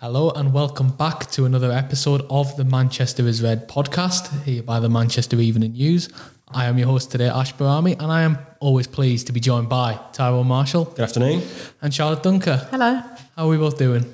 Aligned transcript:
Hello 0.00 0.30
and 0.30 0.52
welcome 0.52 0.90
back 0.90 1.30
to 1.32 1.44
another 1.44 1.72
episode 1.72 2.24
of 2.30 2.56
the 2.56 2.64
Manchester 2.64 3.26
is 3.26 3.42
Red 3.42 3.68
podcast, 3.68 4.42
here 4.44 4.62
by 4.62 4.78
the 4.80 4.88
Manchester 4.88 5.36
Evening 5.40 5.72
News. 5.72 6.08
I 6.48 6.66
am 6.66 6.78
your 6.78 6.86
host 6.86 7.10
today, 7.10 7.28
Ash 7.28 7.52
Barami, 7.54 8.00
and 8.00 8.10
I 8.12 8.22
am 8.22 8.38
always 8.60 8.86
pleased 8.86 9.26
to 9.26 9.32
be 9.32 9.40
joined 9.40 9.68
by 9.68 9.98
Tyrone 10.12 10.46
Marshall 10.46 10.84
Good 10.86 11.00
afternoon. 11.00 11.42
and 11.82 11.92
Charlotte 11.92 12.22
Duncker. 12.22 12.68
Hello. 12.70 12.94
How 13.36 13.44
are 13.44 13.48
we 13.48 13.56
both 13.56 13.76
doing? 13.78 14.04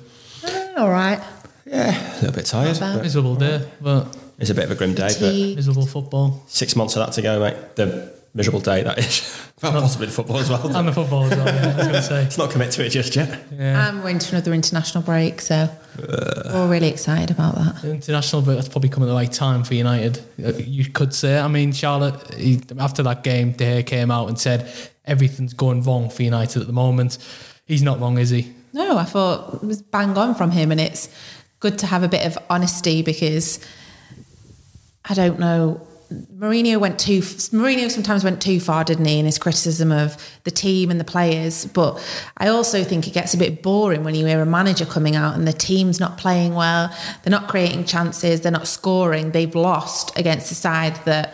Uh, 0.43 0.73
all 0.77 0.89
right. 0.89 1.21
Yeah, 1.65 2.13
a 2.13 2.15
little 2.15 2.31
bit 2.33 2.45
tired. 2.45 2.77
but 2.79 3.01
Miserable 3.01 3.35
day, 3.35 3.67
but 3.81 4.15
It's 4.39 4.49
a 4.49 4.55
bit 4.55 4.65
of 4.65 4.71
a 4.71 4.75
grim 4.75 4.95
day, 4.95 5.09
but 5.19 5.55
miserable 5.55 5.85
football. 5.85 6.43
six 6.47 6.75
months 6.75 6.95
of 6.95 7.05
that 7.05 7.13
to 7.13 7.21
go, 7.21 7.39
mate. 7.39 7.75
The 7.75 8.13
miserable 8.35 8.59
day 8.59 8.83
that 8.83 8.99
is. 8.99 9.49
well, 9.63 9.71
possibly 9.71 10.07
the 10.07 10.11
football 10.11 10.37
as 10.37 10.49
well. 10.49 10.75
And 10.75 10.87
the 10.87 10.91
football 10.91 11.23
as 11.23 11.31
well, 11.35 11.45
yeah, 11.45 11.63
I 11.63 11.67
was 11.67 11.75
going 11.87 11.93
to 11.93 12.01
say. 12.03 12.21
Let's 12.23 12.37
not 12.37 12.51
commit 12.51 12.71
to 12.73 12.85
it 12.85 12.89
just 12.89 13.15
yet. 13.15 13.43
Yeah. 13.51 13.87
I'm 13.87 14.01
going 14.01 14.19
to 14.19 14.35
another 14.35 14.53
international 14.53 15.03
break, 15.03 15.39
so 15.41 15.69
we're 15.97 16.67
really 16.69 16.89
excited 16.89 17.31
about 17.31 17.55
that. 17.55 17.83
International, 17.85 18.41
but 18.41 18.55
that's 18.55 18.67
probably 18.69 18.89
coming 18.89 19.07
at 19.09 19.11
the 19.13 19.15
right 19.15 19.31
time 19.31 19.63
for 19.63 19.73
United. 19.73 20.19
Uh, 20.43 20.51
You 20.57 20.85
could 20.91 21.13
say. 21.13 21.39
I 21.39 21.47
mean, 21.47 21.71
Charlotte, 21.71 22.33
he, 22.35 22.61
after 22.77 23.01
that 23.03 23.23
game, 23.23 23.53
De 23.53 23.81
Gea 23.81 23.85
came 23.85 24.11
out 24.11 24.27
and 24.27 24.37
said 24.37 24.69
everything's 25.05 25.53
going 25.53 25.81
wrong 25.83 26.09
for 26.09 26.23
United 26.23 26.61
at 26.61 26.67
the 26.67 26.73
moment. 26.73 27.17
He's 27.65 27.81
not 27.81 27.99
wrong, 28.01 28.17
is 28.17 28.29
he? 28.31 28.53
No, 28.73 28.97
I 28.97 29.05
thought 29.05 29.55
it 29.55 29.63
was 29.63 29.81
bang 29.81 30.17
on 30.17 30.35
from 30.35 30.51
him, 30.51 30.71
and 30.71 30.81
it's 30.81 31.07
good 31.61 31.79
to 31.79 31.87
have 31.87 32.03
a 32.03 32.09
bit 32.09 32.25
of 32.25 32.37
honesty 32.49 33.01
because 33.01 33.59
I 35.05 35.13
don't 35.13 35.39
know. 35.39 35.79
Mourinho 36.11 36.79
went 36.79 36.99
too. 36.99 37.19
Mourinho 37.19 37.89
sometimes 37.89 38.23
went 38.23 38.41
too 38.41 38.59
far, 38.59 38.83
didn't 38.83 39.05
he, 39.05 39.19
in 39.19 39.25
his 39.25 39.37
criticism 39.37 39.91
of 39.91 40.17
the 40.43 40.51
team 40.51 40.91
and 40.91 40.99
the 40.99 41.05
players. 41.05 41.65
But 41.65 42.03
I 42.37 42.47
also 42.47 42.83
think 42.83 43.07
it 43.07 43.13
gets 43.13 43.33
a 43.33 43.37
bit 43.37 43.63
boring 43.63 44.03
when 44.03 44.15
you 44.15 44.25
hear 44.25 44.41
a 44.41 44.45
manager 44.45 44.85
coming 44.85 45.15
out 45.15 45.35
and 45.35 45.47
the 45.47 45.53
team's 45.53 45.99
not 45.99 46.17
playing 46.17 46.53
well, 46.53 46.95
they're 47.23 47.31
not 47.31 47.47
creating 47.47 47.85
chances, 47.85 48.41
they're 48.41 48.51
not 48.51 48.67
scoring, 48.67 49.31
they've 49.31 49.55
lost 49.55 50.17
against 50.17 50.51
a 50.51 50.55
side 50.55 50.95
that 51.05 51.33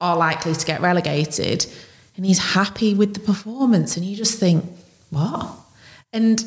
are 0.00 0.16
likely 0.16 0.54
to 0.54 0.66
get 0.66 0.80
relegated, 0.80 1.66
and 2.16 2.26
he's 2.26 2.38
happy 2.38 2.94
with 2.94 3.14
the 3.14 3.20
performance, 3.20 3.96
and 3.96 4.04
you 4.04 4.16
just 4.16 4.38
think, 4.38 4.64
what? 5.10 5.50
And 6.12 6.44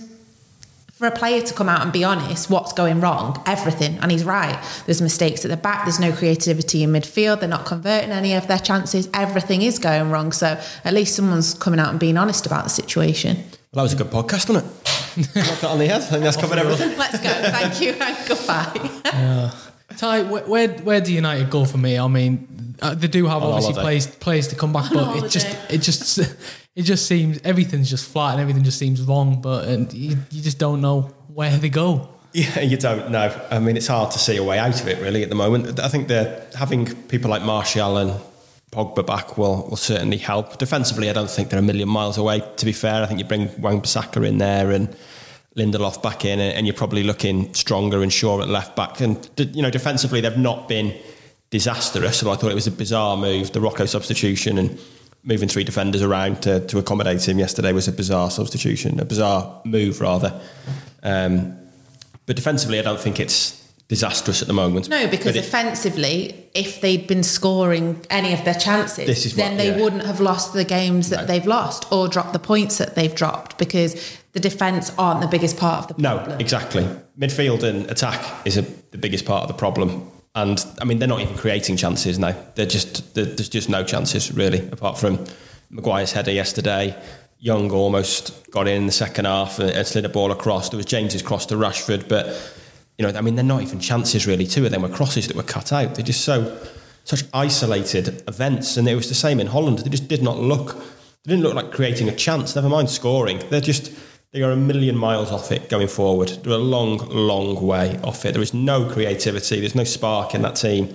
for 0.96 1.08
a 1.08 1.12
player 1.12 1.42
to 1.42 1.54
come 1.54 1.68
out 1.68 1.82
and 1.82 1.92
be 1.92 2.06
honest, 2.06 2.50
what's 2.50 2.72
going 2.72 3.02
wrong? 3.02 3.42
Everything. 3.46 3.98
And 4.02 4.10
he's 4.10 4.24
right. 4.24 4.58
There's 4.86 5.02
mistakes 5.02 5.44
at 5.44 5.52
the 5.52 5.58
back. 5.58 5.84
There's 5.84 6.00
no 6.00 6.14
creativity 6.14 6.84
in 6.84 6.92
midfield. 6.94 7.42
They're 7.42 7.50
not 7.50 7.66
converting 7.66 8.12
any 8.12 8.34
of 8.34 8.48
their 8.48 8.60
chances. 8.60 9.10
Everything 9.14 9.62
is 9.62 9.78
going 9.78 10.10
wrong. 10.10 10.32
So 10.32 10.58
at 10.86 10.94
least 10.94 11.14
someone's 11.18 11.54
coming 11.54 11.82
out 11.82 11.90
and 11.90 12.00
being 12.00 12.16
honest 12.18 12.46
about 12.46 12.64
the 12.64 12.70
situation. 12.70 13.36
Well, 13.36 13.46
that 13.74 13.82
was 13.82 13.94
a 13.94 13.98
good 13.98 14.08
podcast, 14.08 14.48
wasn't 14.48 14.68
it? 15.18 15.36
Knocked 15.36 15.62
that 15.62 15.70
on 15.70 15.80
the 15.80 15.88
head. 15.88 16.02
I 16.02 16.06
think 16.06 16.24
that's 16.24 16.38
covered 16.38 16.60
everything. 16.60 16.98
Let's 16.98 17.20
go. 17.20 17.30
Thank 17.30 17.82
you 17.82 17.92
and 17.92 18.28
goodbye. 18.28 19.52
Ty, 19.98 20.24
where, 20.24 20.44
where 20.44 20.68
where 20.70 21.02
do 21.02 21.14
United 21.14 21.50
go 21.50 21.66
for 21.66 21.78
me? 21.78 21.98
I 22.00 22.08
mean, 22.08 22.76
uh, 22.82 22.96
they 22.96 23.08
do 23.08 23.26
have 23.28 23.44
On 23.44 23.50
obviously 23.52 23.74
holiday. 23.74 23.82
players 23.84 24.08
players 24.08 24.48
to 24.50 24.56
come 24.56 24.72
back, 24.74 24.92
but 24.94 25.04
On 25.04 25.24
it 25.26 25.30
just 25.30 25.48
it 25.70 25.78
just 25.82 26.20
it 26.76 26.84
just 26.84 27.08
seems 27.08 27.40
everything's 27.44 27.90
just 27.90 28.10
flat 28.10 28.34
and 28.34 28.42
everything 28.42 28.64
just 28.64 28.78
seems 28.78 29.02
wrong. 29.02 29.42
But 29.42 29.68
and 29.68 29.92
you, 29.94 30.18
you 30.30 30.42
just 30.42 30.60
don't 30.60 30.82
know 30.82 31.14
where 31.34 31.56
they 31.58 31.70
go. 31.70 32.10
Yeah, 32.34 32.60
you 32.72 32.78
don't 32.78 33.12
know. 33.12 33.34
I 33.50 33.60
mean, 33.60 33.78
it's 33.78 33.88
hard 33.88 34.12
to 34.12 34.20
see 34.20 34.38
a 34.38 34.44
way 34.44 34.60
out 34.60 34.80
of 34.82 34.88
it, 34.88 35.02
really, 35.02 35.24
at 35.24 35.30
the 35.30 35.36
moment. 35.36 35.80
I 35.80 35.88
think 35.88 36.08
they're 36.08 36.46
having 36.54 36.94
people 37.08 37.30
like 37.30 37.44
Martial 37.44 37.98
and 37.98 38.22
Pogba 38.72 39.06
back 39.06 39.38
will, 39.38 39.68
will 39.70 39.78
certainly 39.78 40.18
help. 40.18 40.58
Defensively, 40.58 41.10
I 41.10 41.14
don't 41.14 41.30
think 41.30 41.50
they're 41.50 41.60
a 41.60 41.64
million 41.64 41.88
miles 41.88 42.18
away, 42.18 42.44
to 42.58 42.66
be 42.66 42.74
fair. 42.74 43.02
I 43.02 43.06
think 43.06 43.20
you 43.20 43.26
bring 43.26 43.50
Wan-Bissaka 43.62 44.28
in 44.28 44.38
there 44.38 44.72
and 44.72 44.94
Lindelof 45.56 46.04
back 46.04 46.26
in, 46.26 46.42
and 46.42 46.68
you're 46.68 46.76
probably 46.76 47.04
looking 47.04 47.54
stronger 47.54 48.04
and 48.04 48.12
sure 48.12 48.42
at 48.42 48.50
left 48.50 48.76
back. 48.76 49.00
And, 49.00 49.30
you 49.38 49.62
know, 49.62 49.70
defensively, 49.70 50.20
they've 50.20 50.38
not 50.38 50.68
been 50.68 50.94
disastrous. 51.52 52.18
So 52.20 52.30
I 52.30 52.36
thought 52.36 52.52
it 52.52 52.56
was 52.56 52.68
a 52.68 52.72
bizarre 52.72 53.16
move, 53.16 53.54
the 53.54 53.62
Rojo 53.62 53.86
substitution 53.86 54.58
and 54.58 54.78
moving 55.26 55.50
three 55.50 55.64
defenders 55.64 56.02
around 56.02 56.42
to, 56.44 56.66
to 56.68 56.78
accommodate 56.78 57.28
him 57.28 57.40
yesterday 57.40 57.74
was 57.74 57.88
a 57.88 57.92
bizarre 57.92 58.30
substitution, 58.32 59.00
a 59.00 59.06
bizarre 59.06 59.60
move, 59.66 60.00
rather. 60.00 60.40
Um, 61.04 61.58
but 62.26 62.36
defensively, 62.36 62.80
I 62.80 62.84
don't 62.84 63.00
think 63.00 63.20
it's 63.20 63.62
disastrous 63.88 64.42
at 64.42 64.48
the 64.48 64.54
moment. 64.54 64.88
No, 64.90 65.08
because 65.08 65.36
it- 65.36 65.46
offensively, 65.46 66.48
if 66.54 66.82
they'd 66.82 67.06
been 67.08 67.24
scoring 67.24 68.04
any 68.10 68.34
of 68.34 68.44
their 68.46 68.54
chances, 68.56 69.26
what- 69.26 69.36
then 69.36 69.58
they 69.58 69.70
yeah. 69.70 69.82
wouldn't 69.82 70.06
have 70.06 70.20
lost 70.20 70.54
the 70.54 70.64
games 70.64 71.10
that 71.10 71.22
No. 71.22 71.26
they've 71.28 71.46
lost 71.46 71.86
or 71.92 72.08
dropped 72.08 72.34
the 72.34 72.40
points 72.40 72.78
that 72.78 72.96
they've 72.96 73.14
dropped 73.14 73.58
because 73.58 73.96
the 74.34 74.40
defence 74.40 74.92
aren't 74.98 75.22
the 75.22 75.28
biggest 75.28 75.58
part 75.58 75.82
of 75.84 75.88
the 75.90 75.94
problem. 76.04 76.30
No, 76.32 76.36
exactly. 76.38 76.88
Midfield 77.20 77.64
and 77.64 77.90
attack 77.90 78.24
is 78.46 78.58
a, 78.58 78.64
the 78.92 78.98
biggest 78.98 79.26
part 79.26 79.44
of 79.44 79.48
the 79.48 79.54
problem. 79.54 80.10
And 80.36 80.64
I 80.82 80.86
mean, 80.86 81.00
they're 81.00 81.08
not 81.08 81.22
even 81.22 81.38
creating 81.38 81.78
chances 81.78 82.20
now. 82.20 82.36
They're 82.56 82.66
just 82.66 83.14
there- 83.16 83.26
there's 83.26 83.50
just 83.50 83.70
no 83.70 83.84
chances 83.84 84.32
really, 84.34 84.68
apart 84.72 84.98
from 84.98 85.24
Maguire's 85.70 86.12
header 86.12 86.32
yesterday. 86.32 86.96
Young 87.40 87.72
almost 87.72 88.50
got 88.52 88.68
in, 88.68 88.76
in 88.82 88.86
the 88.86 88.92
second 88.92 89.26
half 89.26 89.60
and, 89.60 89.70
and 89.70 89.88
slid 89.88 90.06
a 90.06 90.10
ball 90.10 90.32
across. 90.32 90.70
There 90.70 90.78
was 90.78 90.86
James's 90.86 91.22
cross 91.22 91.46
to 91.48 91.56
Rashford, 91.56 92.08
but 92.10 92.28
you 92.98 93.06
know, 93.06 93.18
I 93.18 93.22
mean, 93.22 93.36
they're 93.36 93.44
not 93.44 93.62
even 93.62 93.80
chances 93.80 94.26
really. 94.28 94.46
Two 94.46 94.66
of 94.66 94.72
them 94.72 94.82
were 94.82 94.90
crosses 94.90 95.28
that 95.28 95.36
were 95.38 95.44
cut 95.44 95.72
out. 95.72 95.96
They're 95.96 96.06
just 96.06 96.22
so 96.26 96.58
such 97.04 97.24
isolated 97.34 98.24
events, 98.28 98.78
and 98.78 98.88
it 98.88 98.96
was 98.96 99.08
the 99.08 99.16
same 99.16 99.40
in 99.40 99.48
Holland. 99.48 99.80
They 99.80 99.90
just 99.90 100.08
did 100.08 100.24
not 100.24 100.38
look. 100.40 100.76
They 101.24 101.32
didn't 101.32 101.44
look 101.44 101.54
like 101.56 101.72
creating 101.72 102.10
a 102.10 102.16
chance. 102.16 102.56
Never 102.56 102.70
mind 102.70 102.90
scoring. 102.90 103.42
They're 103.50 103.62
just 103.62 103.92
they 104.36 104.42
are 104.42 104.52
a 104.52 104.58
million 104.58 104.98
miles 104.98 105.32
off 105.32 105.50
it 105.54 105.70
going 105.70 105.88
forward. 105.88 106.28
They're 106.28 106.52
a 106.52 106.58
long, 106.58 106.98
long 107.08 107.66
way 107.66 107.98
off 108.04 108.26
it. 108.26 108.34
There 108.34 108.44
is 108.44 108.54
no 108.54 108.86
creativity. 108.90 109.62
There's 109.62 109.76
no 109.76 109.86
spark 109.86 110.36
in 110.36 110.42
that 110.42 110.58
team. 110.58 110.94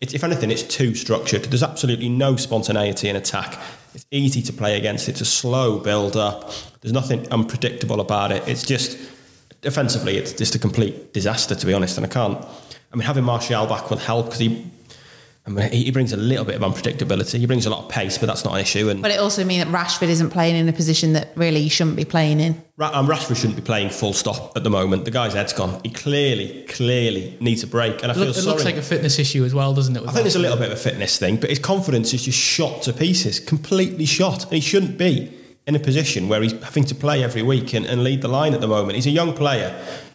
It, 0.00 0.12
if 0.12 0.24
anything, 0.24 0.50
it's 0.50 0.64
too 0.64 0.96
structured. 0.96 1.44
There's 1.44 1.62
absolutely 1.62 2.08
no 2.08 2.34
spontaneity 2.34 3.08
in 3.08 3.14
attack. 3.14 3.56
It's 3.94 4.04
easy 4.10 4.42
to 4.42 4.52
play 4.52 4.76
against. 4.76 5.08
It's 5.08 5.20
a 5.20 5.24
slow 5.24 5.78
build 5.78 6.16
up. 6.16 6.50
There's 6.80 6.92
nothing 6.92 7.30
unpredictable 7.30 8.00
about 8.00 8.32
it. 8.32 8.48
It's 8.48 8.64
just 8.64 8.98
defensively, 9.60 10.16
it's 10.16 10.32
just 10.32 10.56
a 10.56 10.58
complete 10.58 11.12
disaster, 11.14 11.54
to 11.54 11.66
be 11.66 11.72
honest. 11.72 11.96
And 11.96 12.04
I 12.04 12.08
can't. 12.08 12.44
I 12.92 12.96
mean, 12.96 13.06
having 13.06 13.22
Martial 13.22 13.66
back 13.66 13.88
will 13.88 13.98
help 13.98 14.26
because 14.26 14.40
he. 14.40 14.68
I 15.50 15.62
mean, 15.62 15.70
he 15.72 15.84
he 15.84 15.90
brings 15.90 16.12
a 16.12 16.16
little 16.16 16.44
bit 16.44 16.54
of 16.54 16.62
unpredictability. 16.62 17.38
He 17.38 17.46
brings 17.46 17.66
a 17.66 17.70
lot 17.70 17.84
of 17.84 17.88
pace, 17.88 18.18
but 18.18 18.26
that's 18.26 18.44
not 18.44 18.54
an 18.54 18.60
issue. 18.60 18.88
And 18.88 19.02
But 19.02 19.10
it 19.10 19.18
also 19.18 19.44
means 19.44 19.64
that 19.64 19.72
Rashford 19.72 20.08
isn't 20.08 20.30
playing 20.30 20.56
in 20.56 20.68
a 20.68 20.72
position 20.72 21.12
that 21.14 21.32
really 21.34 21.62
he 21.62 21.68
shouldn't 21.68 21.96
be 21.96 22.04
playing 22.04 22.38
in. 22.40 22.62
Ra- 22.76 22.90
um, 22.94 23.06
Rashford 23.08 23.36
shouldn't 23.36 23.56
be 23.56 23.62
playing 23.62 23.90
full 23.90 24.12
stop 24.12 24.56
at 24.56 24.62
the 24.64 24.70
moment. 24.70 25.04
The 25.04 25.10
guy's 25.10 25.34
head's 25.34 25.52
gone. 25.52 25.80
He 25.82 25.90
clearly, 25.90 26.64
clearly 26.68 27.36
needs 27.40 27.62
a 27.62 27.66
break. 27.66 28.02
And 28.02 28.12
I 28.12 28.14
It, 28.14 28.18
feel 28.18 28.26
look, 28.26 28.36
it 28.36 28.40
sorry. 28.40 28.46
looks 28.52 28.64
like 28.64 28.76
a 28.76 28.82
fitness 28.82 29.18
issue 29.18 29.44
as 29.44 29.52
well, 29.52 29.74
doesn't 29.74 29.96
it? 29.96 30.02
I 30.02 30.12
think 30.12 30.22
there's 30.22 30.36
a 30.36 30.38
little 30.38 30.56
bit 30.56 30.66
of 30.70 30.78
a 30.78 30.80
fitness 30.80 31.18
thing, 31.18 31.36
but 31.36 31.50
his 31.50 31.58
confidence 31.58 32.14
is 32.14 32.24
just 32.24 32.38
shot 32.38 32.82
to 32.82 32.92
pieces, 32.92 33.40
completely 33.40 34.06
shot. 34.06 34.44
And 34.44 34.52
he 34.54 34.60
shouldn't 34.60 34.96
be 34.98 35.30
in 35.66 35.74
a 35.74 35.80
position 35.80 36.28
where 36.28 36.40
he's 36.42 36.52
having 36.62 36.84
to 36.84 36.94
play 36.94 37.22
every 37.22 37.42
week 37.42 37.74
and, 37.74 37.84
and 37.86 38.02
lead 38.02 38.22
the 38.22 38.28
line 38.28 38.54
at 38.54 38.60
the 38.60 38.68
moment. 38.68 38.94
He's 38.96 39.06
a 39.06 39.10
young 39.10 39.34
player 39.34 39.70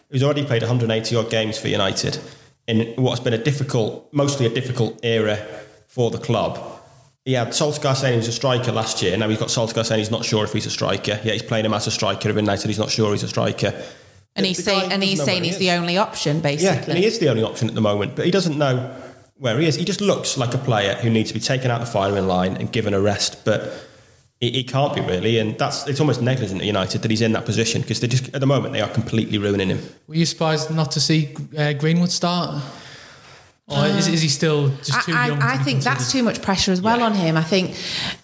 who's 0.10 0.24
already 0.24 0.46
played 0.46 0.62
180 0.62 1.16
odd 1.16 1.30
games 1.30 1.58
for 1.60 1.68
United 1.68 2.20
in 2.68 2.94
what's 3.02 3.20
been 3.20 3.34
a 3.34 3.44
difficult, 3.44 4.12
mostly 4.12 4.46
a 4.46 4.50
difficult 4.50 5.00
era 5.04 5.38
for 5.88 6.12
the 6.12 6.18
club. 6.18 6.60
He 7.24 7.34
had 7.34 7.50
Solskjaer 7.50 7.96
saying 7.96 8.14
he 8.14 8.18
was 8.18 8.28
a 8.28 8.32
striker 8.32 8.72
last 8.72 9.02
year. 9.02 9.18
Now 9.18 9.28
he's 9.30 9.40
got 9.40 9.48
Solskjaer 9.50 9.86
saying 9.86 10.00
he's 10.00 10.12
not 10.12 10.26
sure 10.26 10.44
if 10.44 10.54
he's 10.54 10.66
a 10.68 10.72
striker. 10.72 11.20
Yeah, 11.24 11.34
he's 11.34 11.42
playing 11.44 11.66
him 11.66 11.74
as 11.74 11.88
a 11.88 11.92
striker. 11.92 12.30
Of 12.30 12.36
United, 12.36 12.68
he's 12.68 12.78
not 12.80 12.92
sure 12.92 13.12
he's 13.12 13.24
a 13.24 13.28
striker. 13.28 13.74
And 14.36 14.46
he's 14.46 14.58
the 14.58 14.64
saying 14.64 14.92
and 14.92 15.02
he's 15.02 15.24
saying 15.24 15.42
where 15.42 15.46
he's 15.46 15.58
he 15.58 15.68
the 15.70 15.72
only 15.76 15.98
option, 15.98 16.38
Yeah, 16.38 16.42
basically. 16.44 16.92
and 16.94 16.98
he 17.00 17.06
is 17.06 17.20
the 17.20 17.30
only 17.30 17.44
option 17.44 17.68
at 17.70 17.74
the 17.76 17.82
moment, 17.82 18.16
but 18.16 18.26
he 18.26 18.32
doesn't 18.32 18.58
know 18.58 18.94
where 19.38 19.58
he 19.60 19.68
is. 19.68 19.76
He 19.76 19.86
just 19.86 20.02
looks 20.02 20.38
like 20.38 20.54
a 20.54 20.58
player 20.58 20.96
who 20.96 21.10
needs 21.10 21.30
to 21.30 21.34
be 21.34 21.40
taken 21.40 21.72
out 21.72 21.82
of 21.82 21.88
the 21.88 21.92
firing 21.94 22.28
line 22.28 22.58
and 22.58 22.72
given 22.72 22.94
a 22.94 23.00
rest, 23.00 23.44
but 23.46 23.72
he, 24.42 24.52
he 24.52 24.64
can't 24.64 24.94
be 24.94 25.02
really, 25.02 25.40
and 25.40 25.58
that's 25.58 25.88
it's 25.88 26.00
almost 26.00 26.22
negligent 26.22 26.62
at 26.62 26.68
United 26.68 27.02
that 27.02 27.12
he's 27.12 27.22
in 27.22 27.32
that 27.34 27.46
position 27.46 27.82
because 27.82 28.00
they 28.00 28.08
just 28.08 28.34
at 28.34 28.42
the 28.42 28.48
moment 28.48 28.74
they 28.74 28.82
are 28.82 28.90
completely 28.90 29.38
ruining 29.38 29.70
him. 29.70 29.80
Were 30.08 30.16
you 30.16 30.26
surprised 30.26 30.72
not 30.72 30.92
to 30.92 31.00
see 31.00 31.34
uh, 31.58 31.74
Greenwood 31.74 32.12
start? 32.12 32.62
Or 33.68 33.88
is, 33.88 34.08
is 34.08 34.22
he 34.22 34.28
still 34.28 34.70
just 34.84 35.06
too 35.08 35.14
I, 35.14 35.28
young? 35.28 35.40
to 35.40 35.46
I, 35.46 35.54
I 35.54 35.58
think 35.58 35.82
that's 35.82 36.12
too 36.12 36.22
much 36.22 36.40
pressure 36.44 36.72
as 36.72 36.82
well 36.84 37.00
Yeah. 37.00 37.06
on 37.06 37.14
him. 37.16 37.36
I 37.36 37.42
think 37.42 37.76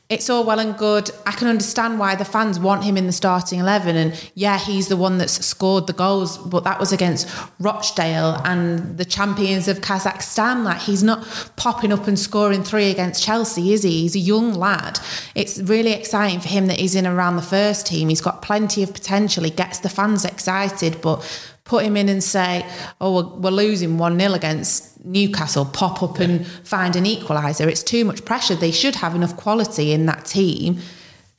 it's 0.07 0.29
all 0.29 0.43
well 0.43 0.59
and 0.59 0.77
good. 0.77 1.09
I 1.25 1.31
can 1.31 1.47
understand 1.47 1.97
why 1.97 2.13
the 2.13 2.25
fans 2.25 2.59
want 2.59 2.83
him 2.83 2.95
in 2.95 3.07
the 3.07 3.11
starting 3.11 3.59
11. 3.59 3.95
And 3.95 4.31
yeah, 4.35 4.59
he's 4.59 4.87
the 4.87 4.97
one 4.97 5.17
that's 5.17 5.43
scored 5.43 5.87
the 5.87 5.93
goals, 5.93 6.37
but 6.37 6.63
that 6.65 6.79
was 6.79 6.91
against 6.91 7.27
Rochdale 7.59 8.39
and 8.45 8.99
the 8.99 9.05
champions 9.05 9.67
of 9.67 9.79
Kazakhstan. 9.79 10.63
Like, 10.63 10.81
he's 10.81 11.01
not 11.01 11.25
popping 11.55 11.91
up 11.91 12.05
and 12.07 12.19
scoring 12.19 12.61
three 12.63 12.91
against 12.91 13.23
Chelsea, 13.23 13.73
is 13.73 13.81
he? 13.81 14.01
He's 14.01 14.15
a 14.15 14.19
young 14.19 14.53
lad. 14.53 14.99
It's 15.33 15.57
really 15.59 15.93
exciting 15.93 16.39
for 16.39 16.49
him 16.49 16.67
that 16.67 16.79
he's 16.79 16.93
in 16.93 17.07
around 17.07 17.37
the 17.37 17.41
first 17.41 17.87
team. 17.87 18.09
He's 18.09 18.21
got 18.21 18.43
plenty 18.43 18.83
of 18.83 18.93
potential. 18.93 19.43
He 19.43 19.49
gets 19.49 19.79
the 19.79 19.89
fans 19.89 20.23
excited, 20.23 21.01
but 21.01 21.23
put 21.71 21.85
him 21.85 21.95
in 21.95 22.09
and 22.09 22.21
say, 22.21 22.65
oh, 22.99 23.15
we're, 23.15 23.39
we're 23.39 23.49
losing 23.49 23.97
1 23.97 24.19
0 24.19 24.33
against 24.33 25.03
Newcastle, 25.05 25.63
pop 25.63 26.03
up 26.03 26.19
and 26.19 26.45
find 26.45 26.97
an 26.97 27.05
equaliser. 27.05 27.65
It's 27.65 27.81
too 27.81 28.03
much 28.03 28.25
pressure. 28.25 28.55
They 28.55 28.71
should 28.71 28.95
have 28.95 29.15
enough 29.15 29.37
quality 29.37 29.93
in 29.93 30.05
that 30.07 30.25
team 30.25 30.79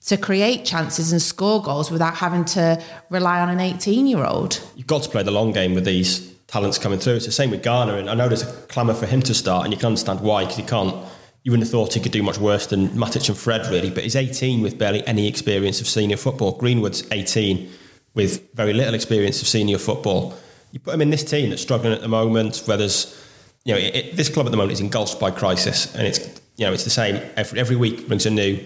to 0.07 0.17
create 0.17 0.65
chances 0.65 1.13
and 1.13 1.21
score 1.21 1.63
goals 1.63 1.91
without 1.91 2.15
having 2.15 2.47
to 2.47 2.83
rely 3.11 3.41
on 3.41 3.51
an 3.51 3.61
18 3.61 4.07
year 4.07 4.25
old. 4.25 4.59
You've 4.75 4.87
got 4.87 5.03
to 5.03 5.11
play 5.11 5.23
the 5.23 5.31
long 5.31 5.53
game 5.53 5.75
with 5.75 5.85
these 5.85 6.33
talents 6.47 6.79
coming 6.79 6.99
through. 6.99 7.17
It's 7.17 7.27
the 7.27 7.33
same 7.33 7.51
with 7.51 7.63
Garner, 7.63 7.99
and 7.99 8.09
I 8.09 8.15
know 8.15 8.27
there's 8.27 8.43
a 8.43 8.53
clamour 8.73 8.95
for 8.95 9.05
him 9.05 9.21
to 9.23 9.35
start, 9.35 9.65
and 9.65 9.73
you 9.73 9.79
can 9.79 9.89
understand 9.89 10.21
why 10.21 10.45
because 10.45 10.57
he 10.57 10.63
can't. 10.63 10.95
You 11.43 11.53
wouldn't 11.53 11.67
have 11.67 11.73
thought 11.73 11.93
he 11.93 12.01
could 12.01 12.13
do 12.13 12.23
much 12.23 12.39
worse 12.39 12.69
than 12.69 12.89
Matic 12.91 13.29
and 13.29 13.37
Fred, 13.37 13.67
really. 13.67 13.91
But 13.91 14.05
he's 14.05 14.17
18 14.17 14.63
with 14.63 14.79
barely 14.79 15.07
any 15.07 15.29
experience 15.29 15.81
of 15.83 15.89
senior 15.89 16.17
football. 16.17 16.53
Greenwood's 16.53 17.05
18 17.11 17.69
with 18.15 18.53
very 18.55 18.73
little 18.73 18.95
experience 18.95 19.41
of 19.43 19.49
senior 19.49 19.79
football. 19.79 20.35
You 20.73 20.81
put 20.81 20.95
him 20.95 21.03
in 21.03 21.11
this 21.11 21.25
team 21.25 21.51
that's 21.51 21.63
struggling 21.63 21.93
at 21.93 22.01
the 22.01 22.09
moment, 22.09 22.59
where 22.67 22.77
there's, 22.77 23.19
you 23.65 23.75
know, 23.75 23.79
it, 23.81 23.95
it, 23.95 24.17
this 24.17 24.29
club 24.29 24.47
at 24.47 24.51
the 24.51 24.57
moment 24.57 24.73
is 24.73 24.81
engulfed 24.81 25.19
by 25.21 25.31
crisis, 25.31 25.95
and 25.95 26.07
it's, 26.07 26.19
you 26.57 26.67
know, 26.67 26.73
it's 26.73 26.85
the 26.85 26.91
same 26.91 27.17
every 27.37 27.59
every 27.59 27.77
week 27.77 28.07
brings 28.09 28.27
a 28.27 28.31
new 28.31 28.59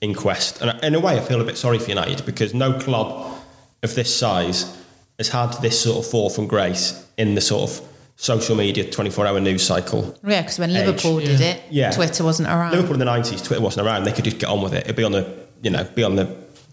inquest. 0.00 0.60
And 0.60 0.82
in 0.82 0.94
a 0.94 1.00
way, 1.00 1.16
I 1.16 1.20
feel 1.20 1.40
a 1.40 1.44
bit 1.44 1.56
sorry 1.56 1.78
for 1.78 1.88
United 1.88 2.24
because 2.26 2.54
no 2.54 2.72
club 2.78 3.36
of 3.82 3.94
this 3.94 4.14
size 4.16 4.76
has 5.18 5.28
had 5.28 5.52
this 5.62 5.80
sort 5.80 6.04
of 6.04 6.10
fall 6.10 6.30
from 6.30 6.46
grace 6.46 7.06
in 7.16 7.34
the 7.34 7.40
sort 7.40 7.70
of 7.70 7.88
social 8.16 8.56
media 8.56 8.88
24 8.88 9.26
hour 9.26 9.40
news 9.40 9.64
cycle. 9.64 10.16
Yeah, 10.24 10.42
because 10.42 10.58
when 10.58 10.70
Age. 10.70 10.86
Liverpool 10.86 11.18
did 11.20 11.40
Yeah. 11.40 11.46
it, 11.50 11.62
Yeah. 11.70 11.90
Twitter 11.90 12.24
wasn't 12.24 12.48
around. 12.48 12.72
Liverpool 12.72 12.94
in 12.94 12.98
the 13.00 13.04
90s, 13.04 13.44
Twitter 13.44 13.62
wasn't 13.62 13.86
around. 13.86 14.04
They 14.04 14.12
could 14.12 14.24
just 14.24 14.38
get 14.38 14.48
on 14.48 14.62
with 14.62 14.74
it. 14.74 14.84
It'd 14.84 14.96
be 14.96 15.04
on 15.04 15.12
the, 15.12 15.26
you 15.62 15.70
know, 15.70 15.84
be 15.84 16.02
on 16.02 16.16
the 16.16 16.26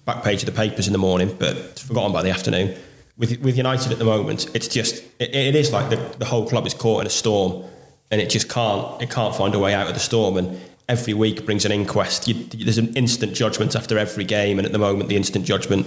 back 0.06 0.24
page 0.24 0.42
of 0.42 0.46
the 0.46 0.52
papers 0.52 0.88
in 0.88 0.94
the 0.94 1.00
morning, 1.00 1.36
but 1.38 1.56
it's 1.56 1.82
forgotten 1.82 2.12
by 2.12 2.24
the 2.24 2.30
afternoon. 2.30 2.76
With, 3.18 3.42
with 3.42 3.58
United 3.58 3.92
at 3.92 4.00
the 4.00 4.06
moment, 4.06 4.50
it's 4.56 4.68
just, 4.68 5.04
it, 5.20 5.36
it 5.36 5.56
is 5.56 5.72
like 5.72 5.90
the, 5.90 5.98
the 6.18 6.26
whole 6.26 6.48
club 6.48 6.66
is 6.66 6.74
caught 6.74 7.02
in 7.02 7.08
a 7.08 7.10
storm 7.10 7.64
and 8.12 8.22
it 8.22 8.30
just 8.30 8.50
can't, 8.50 9.02
it 9.02 9.10
can't 9.10 9.36
find 9.36 9.54
a 9.54 9.60
way 9.60 9.74
out 9.74 9.88
of 9.88 9.94
the 9.94 10.00
storm. 10.00 10.38
And 10.38 10.60
every 10.88 11.14
week 11.14 11.46
brings 11.46 11.66
an 11.66 11.72
inquest. 11.72 12.28
You, 12.28 12.34
there's 12.46 12.78
an 12.78 12.94
instant 12.96 13.34
judgment 13.34 13.76
after 13.76 13.98
every 13.98 14.24
game. 14.24 14.58
And 14.58 14.66
at 14.66 14.72
the 14.72 14.80
moment, 14.80 15.10
the 15.10 15.16
instant 15.16 15.46
judgment 15.46 15.86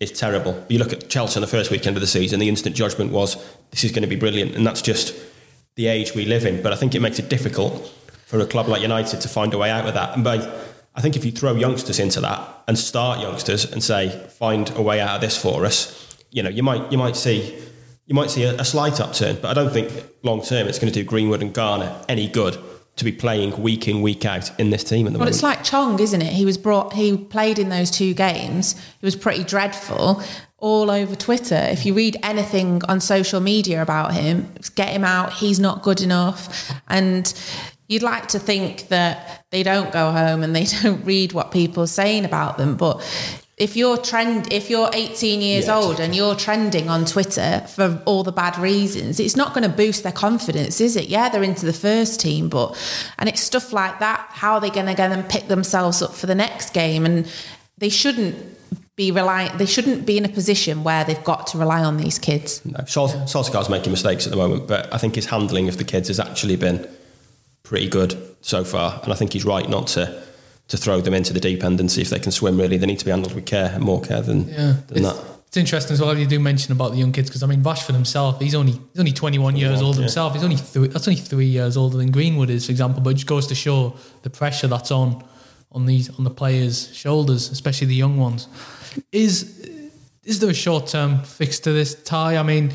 is 0.00 0.10
terrible. 0.10 0.64
You 0.68 0.78
look 0.78 0.92
at 0.92 1.08
Chelsea 1.08 1.36
on 1.36 1.42
the 1.42 1.46
first 1.46 1.70
weekend 1.70 1.96
of 1.96 2.00
the 2.00 2.08
season, 2.08 2.40
the 2.40 2.48
instant 2.48 2.74
judgment 2.74 3.12
was 3.12 3.36
this 3.70 3.84
is 3.84 3.92
going 3.92 4.02
to 4.02 4.08
be 4.08 4.16
brilliant. 4.16 4.56
And 4.56 4.66
that's 4.66 4.82
just 4.82 5.14
the 5.76 5.86
age 5.86 6.14
we 6.14 6.24
live 6.24 6.44
in. 6.44 6.62
But 6.62 6.72
I 6.72 6.76
think 6.76 6.94
it 6.94 7.00
makes 7.00 7.18
it 7.18 7.28
difficult 7.28 7.88
for 8.26 8.40
a 8.40 8.46
club 8.46 8.66
like 8.66 8.82
United 8.82 9.20
to 9.20 9.28
find 9.28 9.54
a 9.54 9.58
way 9.58 9.70
out 9.70 9.86
of 9.86 9.94
that. 9.94 10.14
And 10.16 10.24
by, 10.24 10.38
I 10.94 11.00
think 11.00 11.16
if 11.16 11.24
you 11.24 11.32
throw 11.32 11.54
youngsters 11.54 11.98
into 11.98 12.20
that 12.20 12.64
and 12.68 12.78
start 12.78 13.20
youngsters 13.20 13.70
and 13.70 13.82
say, 13.82 14.10
find 14.38 14.70
a 14.76 14.82
way 14.82 15.00
out 15.00 15.14
of 15.16 15.20
this 15.20 15.36
for 15.40 15.64
us, 15.64 16.16
you 16.30 16.42
know, 16.42 16.50
you 16.50 16.62
might 16.62 16.90
you 16.92 16.98
might 16.98 17.16
see 17.16 17.58
you 18.06 18.14
might 18.14 18.30
see 18.30 18.42
a, 18.44 18.54
a 18.60 18.64
slight 18.64 19.00
upturn. 19.00 19.38
But 19.40 19.50
I 19.50 19.54
don't 19.54 19.72
think 19.72 19.90
long 20.22 20.42
term 20.42 20.66
it's 20.68 20.78
going 20.78 20.92
to 20.92 20.98
do 21.02 21.04
Greenwood 21.04 21.40
and 21.42 21.52
Garner 21.52 21.94
any 22.08 22.28
good 22.28 22.58
to 22.96 23.04
be 23.06 23.12
playing 23.12 23.60
week 23.62 23.88
in, 23.88 24.02
week 24.02 24.26
out 24.26 24.50
in 24.60 24.68
this 24.68 24.84
team 24.84 25.06
at 25.06 25.14
the 25.14 25.18
Well, 25.18 25.24
moment. 25.24 25.34
it's 25.36 25.42
like 25.42 25.64
Chong, 25.64 25.98
isn't 25.98 26.20
it? 26.20 26.32
He 26.34 26.44
was 26.44 26.58
brought. 26.58 26.92
He 26.92 27.16
played 27.16 27.58
in 27.58 27.70
those 27.70 27.90
two 27.90 28.12
games. 28.12 28.74
It 28.74 29.04
was 29.04 29.16
pretty 29.16 29.44
dreadful. 29.44 30.22
All 30.58 30.90
over 30.90 31.16
Twitter. 31.16 31.56
If 31.56 31.84
you 31.86 31.94
read 31.94 32.18
anything 32.22 32.82
on 32.84 33.00
social 33.00 33.40
media 33.40 33.82
about 33.82 34.12
him, 34.14 34.52
get 34.76 34.90
him 34.90 35.02
out. 35.04 35.32
He's 35.32 35.58
not 35.58 35.82
good 35.82 36.00
enough. 36.02 36.70
And 36.86 37.32
you'd 37.92 38.02
like 38.02 38.28
to 38.28 38.38
think 38.38 38.88
that 38.88 39.44
they 39.50 39.62
don't 39.62 39.92
go 39.92 40.10
home 40.10 40.42
and 40.42 40.56
they 40.56 40.64
don't 40.82 41.04
read 41.04 41.32
what 41.32 41.52
people 41.52 41.82
are 41.82 41.88
saying 41.88 42.24
about 42.24 42.56
them. 42.58 42.76
But 42.76 43.00
if 43.58 43.76
you're 43.76 43.98
trend, 43.98 44.52
if 44.52 44.70
you're 44.70 44.90
18 44.92 45.40
years 45.40 45.66
Yeah, 45.66 45.76
old 45.76 46.00
and 46.00 46.16
you're 46.16 46.34
trending 46.34 46.88
on 46.88 47.04
Twitter 47.04 47.64
for 47.68 48.02
all 48.06 48.24
the 48.24 48.32
bad 48.32 48.58
reasons, 48.58 49.20
it's 49.20 49.36
not 49.36 49.54
going 49.54 49.62
to 49.62 49.76
boost 49.76 50.02
their 50.02 50.12
confidence, 50.12 50.80
is 50.80 50.96
it? 50.96 51.08
Yeah, 51.08 51.28
they're 51.28 51.42
into 51.42 51.66
the 51.66 51.72
first 51.72 52.18
team, 52.18 52.48
but 52.48 52.76
and 53.18 53.28
it's 53.28 53.40
stuff 53.42 53.72
like 53.72 54.00
that. 54.00 54.26
How 54.30 54.54
are 54.54 54.60
they 54.60 54.70
going 54.70 54.86
to 54.86 54.94
go 54.94 55.04
and 55.04 55.28
pick 55.28 55.48
themselves 55.48 56.02
up 56.02 56.14
for 56.14 56.26
the 56.26 56.34
next 56.34 56.72
game? 56.72 57.04
And 57.04 57.30
they 57.78 57.90
shouldn't 57.90 58.36
be 58.96 59.10
relying. 59.10 59.56
They 59.58 59.66
shouldn't 59.66 60.06
be 60.06 60.16
in 60.16 60.24
a 60.24 60.28
position 60.28 60.82
where 60.82 61.04
they've 61.04 61.22
got 61.24 61.46
to 61.48 61.58
rely 61.58 61.84
on 61.84 61.98
these 61.98 62.18
kids. 62.18 62.64
No, 62.64 62.84
Sol- 62.86 63.08
Solskjaer's 63.08 63.68
making 63.68 63.92
mistakes 63.92 64.26
at 64.26 64.30
the 64.30 64.36
moment, 64.36 64.66
but 64.66 64.92
I 64.92 64.98
think 64.98 65.14
his 65.14 65.26
handling 65.26 65.68
of 65.68 65.76
the 65.76 65.84
kids 65.84 66.08
has 66.08 66.18
actually 66.18 66.56
been 66.56 66.88
pretty 67.62 67.88
good 67.88 68.16
so 68.40 68.64
far. 68.64 69.00
And 69.02 69.12
I 69.12 69.16
think 69.16 69.32
he's 69.32 69.44
right 69.44 69.68
not 69.68 69.86
to 69.88 70.22
to 70.68 70.76
throw 70.78 71.00
them 71.02 71.12
into 71.12 71.32
the 71.34 71.40
deep 71.40 71.62
end 71.64 71.80
and 71.80 71.90
see 71.90 72.00
if 72.00 72.08
they 72.08 72.18
can 72.18 72.32
swim. 72.32 72.58
Really, 72.58 72.78
they 72.78 72.86
need 72.86 72.98
to 73.00 73.04
be 73.04 73.10
handled 73.10 73.34
with 73.34 73.44
care 73.44 73.72
and 73.74 73.82
more 73.84 74.00
care 74.00 74.22
than 74.22 74.48
Yeah, 74.48 74.76
than 74.86 75.04
it's, 75.04 75.12
that. 75.18 75.24
it's 75.48 75.56
interesting 75.56 75.92
as 75.94 76.00
well. 76.00 76.16
You 76.16 76.26
do 76.26 76.38
mention 76.40 76.72
about 76.72 76.92
the 76.92 76.98
young 76.98 77.12
kids 77.12 77.28
because 77.28 77.42
I 77.42 77.46
mean 77.46 77.62
Rashford 77.62 77.94
himself, 77.94 78.40
he's 78.40 78.54
only 78.54 78.72
he's 78.72 78.98
only 78.98 79.12
21 79.12 79.56
years 79.56 79.82
old 79.82 79.96
yeah. 79.96 80.02
himself. 80.02 80.32
He's 80.34 80.44
only 80.44 80.56
three, 80.56 80.88
that's 80.88 81.06
only 81.08 81.20
three 81.20 81.46
years 81.46 81.76
older 81.76 81.98
than 81.98 82.10
Greenwood 82.10 82.48
is, 82.48 82.66
for 82.66 82.72
example. 82.72 83.02
But 83.02 83.10
it 83.10 83.14
just 83.14 83.26
goes 83.26 83.46
to 83.48 83.54
show 83.54 83.96
the 84.22 84.30
pressure 84.30 84.66
that's 84.68 84.90
on 84.90 85.22
on 85.72 85.86
these 85.86 86.08
on 86.18 86.24
the 86.24 86.30
players' 86.30 86.94
shoulders, 86.94 87.50
especially 87.50 87.88
the 87.88 87.94
young 87.94 88.16
ones. 88.18 88.48
Is 89.10 89.68
is 90.24 90.38
there 90.38 90.50
a 90.50 90.54
short 90.54 90.86
term 90.86 91.22
fix 91.22 91.58
to 91.60 91.72
this 91.72 91.94
tie? 92.02 92.36
I 92.36 92.42
mean, 92.42 92.72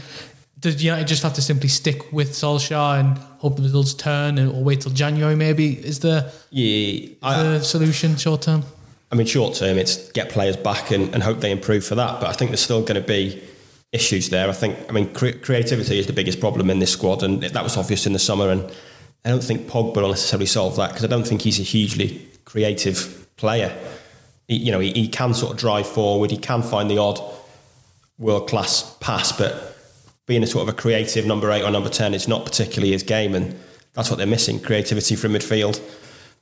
does 0.59 0.83
United 0.83 1.07
just 1.07 1.23
have 1.23 1.33
to 1.33 1.41
simply 1.41 1.69
stick 1.69 2.11
with 2.11 2.31
Solskjaer 2.31 2.99
and 2.99 3.17
hope 3.39 3.57
the 3.57 3.61
results 3.61 3.93
turn, 3.93 4.39
or 4.39 4.63
wait 4.63 4.81
till 4.81 4.91
January? 4.91 5.35
Maybe 5.35 5.73
is 5.73 5.99
there 5.99 6.31
Yeah, 6.49 7.09
I, 7.21 7.43
the 7.43 7.59
solution 7.61 8.15
short 8.17 8.41
term? 8.41 8.63
I 9.11 9.15
mean, 9.15 9.27
short 9.27 9.55
term, 9.55 9.77
it's 9.77 10.11
get 10.11 10.29
players 10.29 10.57
back 10.57 10.91
and, 10.91 11.13
and 11.13 11.23
hope 11.23 11.39
they 11.39 11.51
improve 11.51 11.85
for 11.85 11.95
that. 11.95 12.19
But 12.19 12.29
I 12.29 12.33
think 12.33 12.51
there's 12.51 12.61
still 12.61 12.81
going 12.81 13.01
to 13.01 13.07
be 13.07 13.41
issues 13.91 14.29
there. 14.29 14.49
I 14.49 14.53
think, 14.53 14.77
I 14.89 14.91
mean, 14.91 15.13
cre- 15.13 15.37
creativity 15.41 15.99
is 15.99 16.07
the 16.07 16.13
biggest 16.13 16.39
problem 16.39 16.69
in 16.69 16.79
this 16.79 16.91
squad, 16.91 17.23
and 17.23 17.43
that 17.43 17.63
was 17.63 17.77
obvious 17.77 18.05
in 18.05 18.13
the 18.13 18.19
summer. 18.19 18.49
And 18.49 18.69
I 19.23 19.29
don't 19.29 19.43
think 19.43 19.67
Pogba 19.67 19.97
will 19.97 20.09
necessarily 20.09 20.47
solve 20.47 20.75
that 20.77 20.89
because 20.89 21.03
I 21.03 21.07
don't 21.07 21.25
think 21.25 21.41
he's 21.41 21.59
a 21.59 21.63
hugely 21.63 22.27
creative 22.45 23.27
player. 23.37 23.77
He, 24.47 24.55
you 24.55 24.71
know, 24.71 24.79
he, 24.79 24.91
he 24.91 25.07
can 25.07 25.33
sort 25.33 25.53
of 25.53 25.59
drive 25.59 25.87
forward, 25.87 26.31
he 26.31 26.37
can 26.37 26.63
find 26.63 26.89
the 26.89 26.97
odd 26.97 27.19
world 28.17 28.49
class 28.49 28.97
pass, 28.99 29.31
but 29.31 29.76
being 30.27 30.43
a 30.43 30.47
sort 30.47 30.67
of 30.67 30.69
a 30.69 30.77
creative 30.77 31.25
number 31.25 31.49
eight 31.51 31.63
or 31.63 31.71
number 31.71 31.89
10 31.89 32.13
is 32.13 32.27
not 32.27 32.45
particularly 32.45 32.91
his 32.91 33.01
game. 33.01 33.33
And 33.33 33.57
that's 33.93 34.09
what 34.11 34.17
they're 34.17 34.27
missing 34.27 34.59
creativity 34.59 35.15
from 35.15 35.33
midfield. 35.33 35.81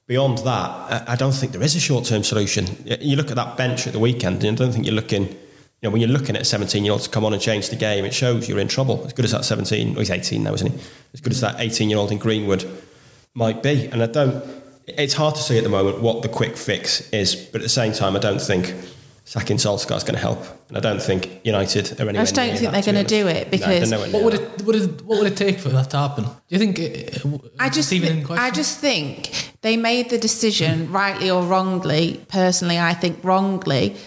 Beyond 0.07 0.39
that, 0.39 1.05
I- 1.07 1.15
don't 1.15 1.31
think 1.31 1.53
there 1.53 1.63
is 1.63 1.75
a 1.75 1.79
short 1.79 2.05
term 2.05 2.23
solution. 2.23 2.65
You 2.99 3.15
look 3.15 3.29
at 3.29 3.35
that 3.37 3.57
bench 3.57 3.87
at 3.87 3.93
the 3.93 3.99
weekend, 3.99 4.43
and 4.43 4.59
I 4.59 4.63
don't 4.63 4.73
think 4.73 4.85
you're 4.85 4.93
looking, 4.93 5.29
you 5.29 5.37
know, 5.83 5.89
when 5.91 6.01
you're 6.01 6.09
looking 6.09 6.35
at 6.35 6.41
a 6.41 6.45
17 6.45 6.83
year 6.83 6.91
old 6.93 7.01
to 7.03 7.09
come 7.09 7.25
on 7.25 7.33
and 7.33 7.41
change 7.41 7.69
the 7.69 7.75
game, 7.75 8.05
it 8.05 8.13
shows 8.13 8.49
you're 8.49 8.59
in 8.59 8.67
trouble. 8.67 9.03
As 9.05 9.13
good 9.13 9.25
as 9.25 9.31
that 9.31 9.45
17, 9.45 9.91
well, 9.93 9.99
he's 9.99 10.11
18 10.11 10.43
now, 10.43 10.53
isn't 10.53 10.71
he? 10.71 10.79
As 11.13 11.21
good 11.21 11.33
as 11.33 11.41
that 11.41 11.55
18 11.59 11.89
year 11.89 11.97
old 11.97 12.11
in 12.11 12.17
Greenwood 12.17 12.69
might 13.33 13.63
be. 13.63 13.87
And 13.91 14.03
I 14.03 14.07
don't, 14.07 14.43
it's 14.87 15.13
hard 15.13 15.35
to 15.35 15.41
see 15.41 15.57
at 15.57 15.63
the 15.63 15.69
moment 15.69 16.01
what 16.01 16.21
the 16.21 16.29
quick 16.29 16.57
fix 16.57 17.09
is, 17.11 17.35
but 17.35 17.61
at 17.61 17.63
the 17.63 17.69
same 17.69 17.93
time, 17.93 18.15
I 18.15 18.19
don't 18.19 18.41
think 18.41 18.73
sacking 19.25 19.57
Solskjaer 19.57 19.97
is 19.97 20.03
going 20.03 20.13
to 20.15 20.21
help. 20.21 20.39
And 20.69 20.77
I 20.77 20.79
don't 20.79 21.01
think 21.01 21.41
United 21.43 21.99
are 21.99 22.03
anywhere 22.03 22.21
I 22.21 22.23
just 22.23 22.35
don't 22.35 22.47
near 22.47 22.55
think 22.55 22.71
that, 22.71 22.83
they're 22.83 22.93
going 22.93 23.05
to 23.05 23.15
do 23.15 23.27
it 23.27 23.51
because 23.51 23.91
nowhere 23.91 24.09
What 24.11 24.23
would 24.23 24.33
it 24.35 24.41
what 24.41 24.65
would 24.67 24.75
it 24.75 25.01
what 25.01 25.19
would 25.19 25.31
it 25.31 25.37
take 25.37 25.59
for 25.59 25.69
that 25.69 25.89
to 25.89 25.97
happen? 25.97 26.23
Do 26.23 26.31
you 26.49 26.59
think? 26.59 26.79
It, 26.79 27.25
it, 27.25 27.51
I 27.59 27.69
just, 27.69 27.91
even 27.91 28.19
in 28.19 28.23
question? 28.23 28.43
I 28.43 28.51
just 28.51 28.79
think 28.79 29.51
they 29.61 29.75
made 29.75 30.09
the 30.09 30.17
decision, 30.17 30.91
rightly 31.01 31.29
or 31.29 31.43
wrongly. 31.43 32.25
Personally, 32.29 32.79
I 32.79 32.93
think 32.93 33.23
wrongly 33.23 33.97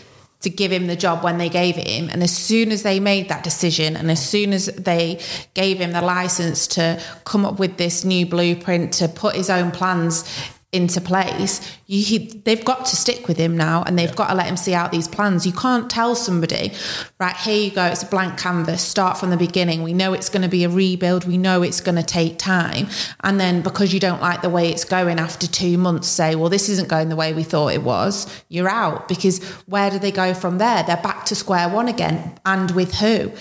to 0.41 0.51
give 0.51 0.71
him 0.71 0.87
the 0.87 0.95
job 0.95 1.25
when 1.25 1.39
they 1.39 1.49
gave 1.49 1.77
it 1.77 1.89
him. 1.89 2.09
And 2.09 2.23
as 2.23 2.35
soon 2.35 2.71
as 2.71 2.85
they 2.85 3.01
made 3.01 3.29
that 3.29 3.43
decision, 3.43 3.97
and 3.97 4.09
as 4.09 4.25
soon 4.25 4.53
as 4.53 4.67
they 4.67 5.21
gave 5.55 5.79
him 5.79 5.91
the 5.91 6.01
license 6.01 6.69
to 6.69 7.03
come 7.25 7.45
up 7.45 7.59
with 7.59 7.77
this 7.77 8.05
new 8.05 8.25
blueprint 8.25 8.93
to 8.95 9.09
put 9.09 9.35
his 9.35 9.51
own 9.51 9.73
plans 9.73 10.25
into 10.71 11.01
place, 11.01 11.79
you, 11.87 12.05
he, 12.05 12.19
they've 12.45 12.65
got 12.65 12.85
to 12.85 12.95
stick 12.95 13.27
with 13.27 13.39
him 13.39 13.57
now, 13.57 13.83
and 13.85 13.99
they've 13.99 14.15
got 14.15 14.29
to 14.29 14.35
let 14.35 14.47
him 14.47 14.57
see 14.57 14.75
out 14.75 14.93
these 14.93 15.09
plans. 15.09 15.47
You 15.47 15.53
can't 15.53 15.89
tell 15.89 16.15
somebody, 16.15 16.73
right 17.19 17.37
here 17.37 17.57
you 17.57 17.71
go, 17.71 17.85
it's 17.85 18.03
a 18.03 18.07
blank 18.07 18.39
canvas, 18.39 18.83
start 18.83 19.17
from 19.17 19.31
the 19.31 19.39
beginning. 19.39 19.83
We 19.83 19.95
know 19.95 20.13
it's 20.13 20.29
going 20.29 20.43
to 20.43 20.49
be 20.49 20.65
a 20.65 20.69
rebuild. 20.69 21.27
We 21.27 21.39
know 21.39 21.63
it's 21.63 21.81
going 21.81 21.97
to 21.97 22.03
take 22.03 22.39
time, 22.39 22.89
and 23.23 23.41
then 23.41 23.63
because 23.63 23.95
you 23.95 24.01
don't 24.01 24.21
like 24.21 24.43
the 24.43 24.51
way 24.51 24.69
it's 24.69 24.85
going 24.85 25.19
after 25.19 25.47
two 25.47 25.79
months, 25.79 26.07
say, 26.07 26.35
well, 26.35 26.51
this 26.51 26.69
isn't 26.69 26.89
going 26.89 27.09
the 27.09 27.17
way 27.17 27.33
we 27.33 27.45
thought 27.45 27.73
it 27.73 27.83
was. 27.83 28.27
You're 28.49 28.69
out 28.69 29.09
because 29.09 29.43
where 29.67 29.91
do 29.91 29.99
they 29.99 30.13
go 30.13 30.35
from 30.35 30.59
there? 30.59 30.83
They're 30.83 30.99
back 30.99 31.25
to 31.27 31.35
square 31.35 31.71
one 31.71 31.89
again, 31.89 32.39
and 32.45 32.71
with 32.73 32.97
who? 32.97 33.33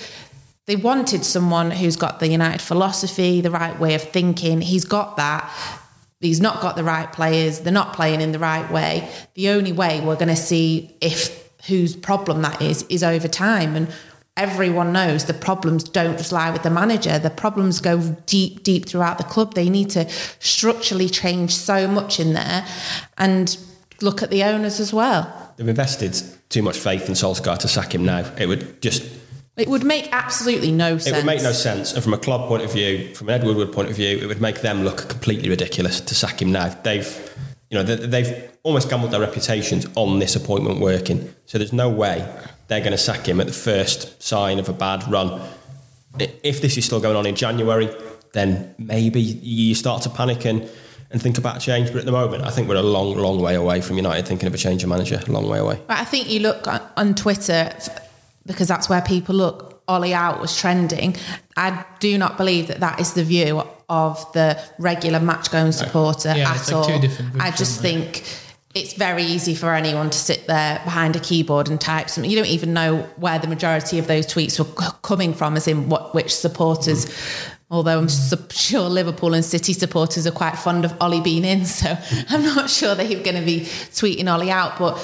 They 0.65 0.77
wanted 0.77 1.25
someone 1.25 1.71
who's 1.71 1.95
got 1.95 2.19
the 2.19 2.27
United 2.27 2.61
philosophy, 2.61 3.41
the 3.41 3.51
right 3.51 3.77
way 3.77 3.95
of 3.95 4.01
thinking. 4.01 4.61
He's 4.61 4.85
got 4.85 5.17
that. 5.17 5.49
He's 6.19 6.41
not 6.41 6.61
got 6.61 6.75
the 6.75 6.83
right 6.83 7.11
players. 7.11 7.59
They're 7.59 7.71
not 7.71 7.93
playing 7.93 8.21
in 8.21 8.31
the 8.31 8.39
right 8.39 8.69
way. 8.71 9.07
The 9.35 9.49
only 9.49 9.71
way 9.71 9.99
we're 9.99 10.15
going 10.15 10.27
to 10.29 10.35
see 10.35 10.95
if 10.99 11.51
whose 11.67 11.95
problem 11.95 12.41
that 12.41 12.61
is 12.61 12.83
is 12.89 13.03
over 13.03 13.27
time. 13.27 13.75
And 13.75 13.93
everyone 14.35 14.93
knows 14.93 15.25
the 15.25 15.33
problems 15.33 15.83
don't 15.83 16.17
just 16.17 16.31
lie 16.31 16.49
with 16.49 16.63
the 16.63 16.69
manager. 16.69 17.19
The 17.19 17.29
problems 17.29 17.81
go 17.81 18.15
deep, 18.25 18.63
deep 18.63 18.87
throughout 18.87 19.17
the 19.17 19.23
club. 19.23 19.53
They 19.53 19.69
need 19.69 19.89
to 19.91 20.09
structurally 20.39 21.09
change 21.09 21.53
so 21.53 21.87
much 21.87 22.19
in 22.19 22.33
there, 22.33 22.65
and 23.17 23.57
look 24.01 24.21
at 24.23 24.29
the 24.29 24.43
owners 24.43 24.79
as 24.79 24.93
well. 24.93 25.53
They've 25.57 25.67
invested 25.67 26.19
too 26.49 26.61
much 26.61 26.77
faith 26.77 27.07
in 27.09 27.15
Solskjaer 27.15 27.57
to 27.59 27.67
sack 27.67 27.93
him 27.93 28.05
now. 28.05 28.31
It 28.37 28.47
would 28.47 28.81
just 28.81 29.03
It 29.57 29.67
would 29.67 29.83
make 29.83 30.09
absolutely 30.11 30.71
no 30.71 30.97
sense. 30.97 31.07
It 31.07 31.19
would 31.19 31.25
make 31.25 31.41
no 31.41 31.51
sense. 31.51 31.93
And 31.93 32.03
from 32.03 32.13
a 32.13 32.17
club 32.17 32.47
point 32.47 32.63
of 32.63 32.71
view, 32.71 33.13
from 33.15 33.29
an 33.29 33.41
Ed 33.41 33.43
Woodward 33.43 33.73
point 33.73 33.89
of 33.89 33.95
view, 33.95 34.17
it 34.17 34.27
would 34.27 34.41
make 34.41 34.61
them 34.61 34.83
look 34.83 35.09
completely 35.09 35.49
ridiculous 35.49 35.99
to 35.99 36.13
sack 36.13 36.41
him 36.41 36.51
now. 36.51 36.69
They've 36.69 37.33
you 37.69 37.77
know, 37.77 37.83
they, 37.83 37.95
they've 37.95 38.51
almost 38.63 38.89
gambled 38.89 39.11
their 39.11 39.19
reputations 39.19 39.85
on 39.95 40.19
this 40.19 40.35
appointment 40.35 40.79
working. 40.79 41.33
So 41.45 41.57
there's 41.57 41.73
no 41.73 41.89
way 41.89 42.25
they're 42.67 42.79
going 42.79 42.91
to 42.91 42.97
sack 42.97 43.27
him 43.27 43.41
at 43.41 43.47
the 43.47 43.53
first 43.53 44.21
sign 44.21 44.59
of 44.59 44.69
a 44.69 44.73
bad 44.73 45.09
run. 45.11 45.41
If 46.43 46.61
this 46.61 46.77
is 46.77 46.85
still 46.85 46.99
going 46.99 47.15
on 47.15 47.25
in 47.25 47.35
January, 47.35 47.89
then 48.33 48.73
maybe 48.77 49.21
you 49.21 49.75
start 49.75 50.01
to 50.03 50.09
panic 50.09 50.45
and, 50.45 50.69
and 51.11 51.21
think 51.21 51.37
about 51.37 51.59
change. 51.59 51.91
But 51.91 51.99
at 51.99 52.05
the 52.05 52.11
moment, 52.11 52.43
I 52.43 52.51
think 52.51 52.69
we're 52.69 52.75
a 52.75 52.81
long, 52.81 53.17
long 53.17 53.41
way 53.41 53.55
away 53.55 53.81
from 53.81 53.97
United 53.97 54.25
thinking 54.27 54.47
of 54.47 54.53
a 54.53 54.57
change 54.57 54.83
of 54.83 54.89
manager. 54.89 55.21
A 55.27 55.31
long 55.31 55.49
way 55.49 55.59
away. 55.59 55.81
I 55.89 56.05
think 56.05 56.29
you 56.29 56.39
look 56.39 56.67
on, 56.67 56.81
on 56.95 57.15
Twitter 57.15 57.71
because 58.47 58.67
that's 58.67 58.89
where 58.89 59.01
people 59.01 59.35
look. 59.35 59.83
Ole 59.87 60.13
out 60.13 60.41
was 60.41 60.57
trending. 60.59 61.15
I 61.55 61.85
do 61.99 62.17
not 62.17 62.35
believe 62.37 62.67
that 62.67 62.79
that 62.81 62.99
is 62.99 63.13
the 63.13 63.23
view 63.23 63.63
of 63.89 64.31
the 64.33 64.59
regular 64.79 65.19
match 65.19 65.49
going 65.51 65.71
supporter 65.71 66.33
Yeah, 66.35 66.49
at 66.51 66.57
like 66.67 66.73
all. 66.73 66.83
two 66.83 66.99
different 66.99 67.31
groups, 67.31 67.45
I 67.45 67.51
just 67.51 67.79
think 67.81 68.23
it's 68.75 68.93
very 68.93 69.23
easy 69.23 69.55
for 69.55 69.73
anyone 69.73 70.09
to 70.09 70.17
sit 70.17 70.45
there 70.47 70.81
behind 70.83 71.15
a 71.15 71.19
keyboard 71.19 71.69
and 71.69 71.79
type 71.79 72.09
something. 72.09 72.29
You 72.29 72.35
don't 72.37 72.49
even 72.49 72.73
know 72.73 72.97
where 73.15 73.39
the 73.39 73.47
majority 73.47 73.97
of 73.97 74.07
those 74.07 74.27
tweets 74.27 74.59
were 74.59 74.65
coming 75.03 75.33
from, 75.33 75.55
as 75.55 75.67
in 75.69 75.87
what 75.89 76.13
which 76.13 76.35
supporters. 76.35 77.05
Mm-hmm. 77.05 77.53
Although 77.69 77.97
I'm 77.99 78.09
su- 78.09 78.37
sure 78.49 78.89
Liverpool 78.89 79.33
and 79.33 79.43
City 79.43 79.73
supporters 79.73 80.25
are 80.27 80.31
quite 80.31 80.57
fond 80.57 80.85
of 80.85 80.93
Ole 81.01 81.21
being 81.21 81.43
in, 81.45 81.65
so 81.65 81.97
I'm 82.29 82.43
not 82.43 82.69
sure 82.69 82.93
they're 82.95 83.07
going 83.23 83.35
to 83.35 83.45
be 83.45 83.61
tweeting 83.61 84.33
Ole 84.33 84.49
out. 84.49 84.77
But 84.79 84.95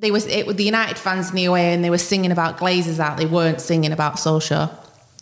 they 0.00 0.10
was 0.10 0.26
it 0.26 0.46
with 0.46 0.56
the 0.56 0.64
United 0.64 0.98
fans 0.98 1.30
in 1.30 1.36
the 1.36 1.44
away, 1.44 1.72
and 1.74 1.84
they 1.84 1.90
were 1.90 1.98
singing 1.98 2.32
about 2.32 2.58
Glazers 2.58 2.98
out. 2.98 3.16
They 3.18 3.26
weren't 3.26 3.60
singing 3.60 3.92
about 3.92 4.14
Solskjaer. 4.16 4.70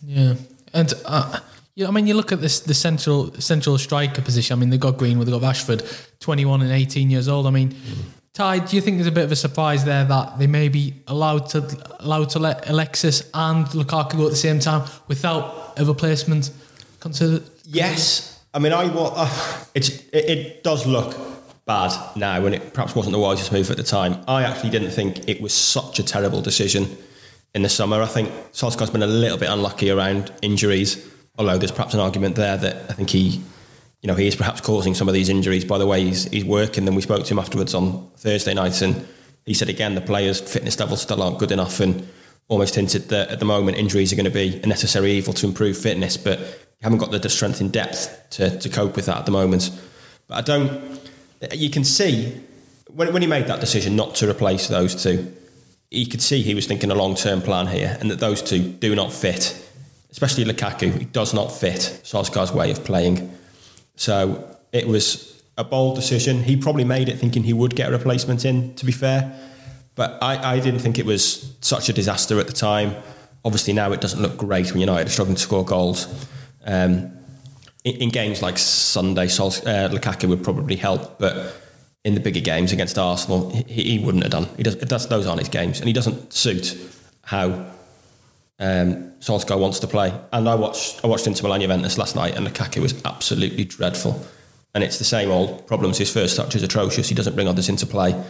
Yeah, 0.06 0.34
and 0.72 0.94
uh, 1.04 1.40
yeah, 1.74 1.88
I 1.88 1.90
mean, 1.90 2.06
you 2.06 2.14
look 2.14 2.32
at 2.32 2.40
this 2.40 2.60
the 2.60 2.74
central 2.74 3.32
central 3.40 3.78
striker 3.78 4.22
position. 4.22 4.56
I 4.56 4.60
mean, 4.60 4.70
they've 4.70 4.80
got 4.80 4.96
Greenwood, 4.96 5.26
they've 5.26 5.40
got 5.40 5.54
Rashford, 5.54 5.82
twenty 6.20 6.44
one 6.44 6.62
and 6.62 6.72
eighteen 6.72 7.10
years 7.10 7.28
old. 7.28 7.46
I 7.46 7.50
mean, 7.50 7.74
Ty, 8.32 8.60
do 8.60 8.76
you 8.76 8.82
think 8.82 8.98
there's 8.98 9.08
a 9.08 9.12
bit 9.12 9.24
of 9.24 9.32
a 9.32 9.36
surprise 9.36 9.84
there 9.84 10.04
that 10.04 10.38
they 10.38 10.46
may 10.46 10.68
be 10.68 10.94
allowed 11.08 11.48
to 11.50 11.58
allowed 12.00 12.30
to 12.30 12.38
let 12.38 12.68
Alexis 12.68 13.28
and 13.34 13.66
Lukaku 13.66 14.16
go 14.16 14.24
at 14.26 14.30
the 14.30 14.36
same 14.36 14.60
time 14.60 14.88
without 15.08 15.74
a 15.76 15.84
replacement 15.84 16.50
considered? 17.00 17.42
Yes, 17.64 18.40
I 18.54 18.60
mean, 18.60 18.72
I 18.72 18.86
wa- 18.86 19.12
uh, 19.16 19.64
it's 19.74 19.88
it, 19.88 20.24
it 20.30 20.62
does 20.64 20.86
look 20.86 21.16
bad 21.68 21.92
now, 22.16 22.44
and 22.44 22.54
it 22.54 22.74
perhaps 22.74 22.96
wasn't 22.96 23.12
the 23.12 23.20
wisest 23.20 23.52
move 23.52 23.70
at 23.70 23.76
the 23.76 23.84
time. 23.84 24.16
I 24.26 24.42
actually 24.42 24.70
didn't 24.70 24.90
think 24.90 25.28
it 25.28 25.40
was 25.40 25.54
such 25.54 26.00
a 26.00 26.02
terrible 26.02 26.40
decision 26.40 26.96
in 27.54 27.62
the 27.62 27.68
summer. 27.68 28.02
I 28.02 28.06
think 28.06 28.30
Solskjaer's 28.52 28.90
been 28.90 29.02
a 29.02 29.06
little 29.06 29.38
bit 29.38 29.50
unlucky 29.50 29.90
around 29.90 30.32
injuries, 30.42 31.06
although 31.38 31.58
there's 31.58 31.70
perhaps 31.70 31.94
an 31.94 32.00
argument 32.00 32.34
there 32.34 32.56
that 32.56 32.90
I 32.90 32.94
think 32.94 33.10
he, 33.10 33.40
you 34.00 34.06
know, 34.06 34.14
he 34.14 34.26
is 34.26 34.34
perhaps 34.34 34.60
causing 34.60 34.94
some 34.94 35.08
of 35.08 35.14
these 35.14 35.28
injuries 35.28 35.64
by 35.64 35.78
the 35.78 35.86
way 35.86 36.02
he's 36.02 36.24
he's 36.24 36.44
working. 36.44 36.86
Then 36.86 36.94
we 36.94 37.02
spoke 37.02 37.24
to 37.24 37.34
him 37.34 37.38
afterwards 37.38 37.74
on 37.74 38.10
Thursday 38.16 38.54
night, 38.54 38.82
and 38.82 39.06
he 39.44 39.54
said 39.54 39.68
again 39.68 39.94
the 39.94 40.00
players' 40.00 40.40
fitness 40.40 40.80
levels 40.80 41.02
still 41.02 41.22
aren't 41.22 41.38
good 41.38 41.52
enough, 41.52 41.80
and 41.80 42.08
almost 42.48 42.74
hinted 42.74 43.10
that 43.10 43.28
at 43.28 43.38
the 43.40 43.44
moment 43.44 43.76
injuries 43.76 44.10
are 44.10 44.16
going 44.16 44.24
to 44.24 44.30
be 44.30 44.58
a 44.62 44.66
necessary 44.66 45.12
evil 45.12 45.34
to 45.34 45.46
improve 45.46 45.76
fitness, 45.76 46.16
but 46.16 46.40
haven't 46.80 46.98
got 46.98 47.10
the 47.10 47.28
strength 47.28 47.60
in 47.60 47.68
depth 47.68 48.30
to, 48.30 48.58
to 48.58 48.70
cope 48.70 48.96
with 48.96 49.04
that 49.06 49.18
at 49.18 49.26
the 49.26 49.32
moment. 49.32 49.70
But 50.28 50.38
I 50.38 50.40
don't. 50.40 50.98
You 51.52 51.70
can 51.70 51.84
see 51.84 52.40
when, 52.88 53.12
when 53.12 53.22
he 53.22 53.28
made 53.28 53.46
that 53.46 53.60
decision 53.60 53.96
not 53.96 54.14
to 54.16 54.28
replace 54.28 54.68
those 54.68 55.00
two, 55.00 55.32
he 55.90 56.06
could 56.06 56.20
see 56.20 56.42
he 56.42 56.54
was 56.54 56.66
thinking 56.66 56.90
a 56.90 56.94
long 56.94 57.14
term 57.14 57.40
plan 57.40 57.66
here, 57.66 57.96
and 58.00 58.10
that 58.10 58.20
those 58.20 58.42
two 58.42 58.60
do 58.60 58.94
not 58.94 59.12
fit, 59.12 59.56
especially 60.10 60.44
Lukaku. 60.44 60.98
He 60.98 61.04
does 61.04 61.32
not 61.32 61.48
fit 61.52 62.00
Solskjaer's 62.04 62.52
way 62.52 62.70
of 62.70 62.84
playing. 62.84 63.32
So 63.96 64.56
it 64.72 64.86
was 64.86 65.42
a 65.56 65.64
bold 65.64 65.96
decision. 65.96 66.42
He 66.42 66.56
probably 66.56 66.84
made 66.84 67.08
it 67.08 67.18
thinking 67.18 67.42
he 67.42 67.52
would 67.52 67.74
get 67.74 67.88
a 67.88 67.92
replacement 67.92 68.44
in. 68.44 68.74
To 68.76 68.84
be 68.84 68.92
fair, 68.92 69.34
but 69.94 70.22
I, 70.22 70.54
I 70.54 70.60
didn't 70.60 70.80
think 70.80 70.98
it 70.98 71.06
was 71.06 71.54
such 71.60 71.88
a 71.88 71.92
disaster 71.92 72.38
at 72.38 72.46
the 72.46 72.52
time. 72.52 72.94
Obviously 73.44 73.72
now 73.72 73.90
it 73.92 74.00
doesn't 74.00 74.20
look 74.20 74.36
great 74.36 74.70
when 74.70 74.80
United 74.80 75.06
are 75.06 75.10
struggling 75.10 75.36
to 75.36 75.42
score 75.42 75.64
goals. 75.64 76.06
Um, 76.64 77.17
in, 77.84 77.96
in 77.96 78.08
games 78.10 78.42
like 78.42 78.58
Sunday, 78.58 79.28
Sol, 79.28 79.48
uh, 79.48 79.88
Lukaku 79.88 80.28
would 80.28 80.42
probably 80.42 80.76
help, 80.76 81.18
but 81.18 81.54
in 82.04 82.14
the 82.14 82.20
bigger 82.20 82.40
games 82.40 82.72
against 82.72 82.98
Arsenal, 82.98 83.50
he, 83.50 83.82
he 83.82 83.98
wouldn't 83.98 84.22
have 84.24 84.32
done. 84.32 84.48
He 84.56 84.62
does, 84.62 84.76
that's, 84.76 85.06
those 85.06 85.26
aren't 85.26 85.40
his 85.40 85.48
games, 85.48 85.78
and 85.78 85.86
he 85.86 85.92
doesn't 85.92 86.32
suit 86.32 86.76
how 87.22 87.66
um, 88.58 89.12
Solskjaer 89.20 89.58
wants 89.58 89.78
to 89.80 89.86
play. 89.86 90.18
And 90.32 90.48
I 90.48 90.54
watched 90.54 91.04
I 91.04 91.06
watched 91.06 91.26
Inter 91.26 91.44
Milan 91.44 91.60
Juventus 91.60 91.98
last 91.98 92.16
night, 92.16 92.36
and 92.36 92.46
Lukaku 92.46 92.80
was 92.80 93.00
absolutely 93.04 93.64
dreadful. 93.64 94.26
And 94.74 94.84
it's 94.84 94.98
the 94.98 95.04
same 95.04 95.30
old 95.30 95.66
problems. 95.66 95.98
His 95.98 96.12
first 96.12 96.36
touch 96.36 96.54
is 96.54 96.62
atrocious. 96.62 97.08
He 97.08 97.14
doesn't 97.14 97.34
bring 97.34 97.48
others 97.48 97.68
into 97.68 97.86
play, 97.86 98.12
and 98.12 98.26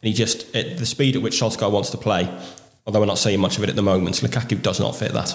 he 0.00 0.12
just 0.12 0.54
at 0.54 0.78
the 0.78 0.86
speed 0.86 1.16
at 1.16 1.22
which 1.22 1.40
Solskjaer 1.40 1.70
wants 1.70 1.90
to 1.90 1.98
play. 1.98 2.28
Although 2.86 3.00
we're 3.00 3.06
not 3.06 3.18
seeing 3.18 3.40
much 3.40 3.58
of 3.58 3.64
it 3.64 3.70
at 3.70 3.76
the 3.76 3.82
moment, 3.82 4.16
Lukaku 4.16 4.60
does 4.60 4.80
not 4.80 4.96
fit 4.96 5.12
that. 5.12 5.34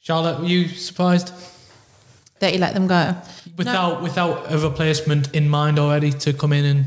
Charlotte, 0.00 0.40
were 0.40 0.46
you 0.46 0.68
surprised 0.68 1.32
That 2.42 2.52
you 2.52 2.58
let 2.58 2.74
them 2.74 2.88
go. 2.88 3.14
without 3.56 4.02
without 4.02 4.50
a 4.52 4.58
replacement 4.58 5.32
in 5.32 5.48
mind 5.48 5.78
already 5.78 6.10
to 6.24 6.32
come 6.32 6.52
in 6.52 6.64
and 6.64 6.86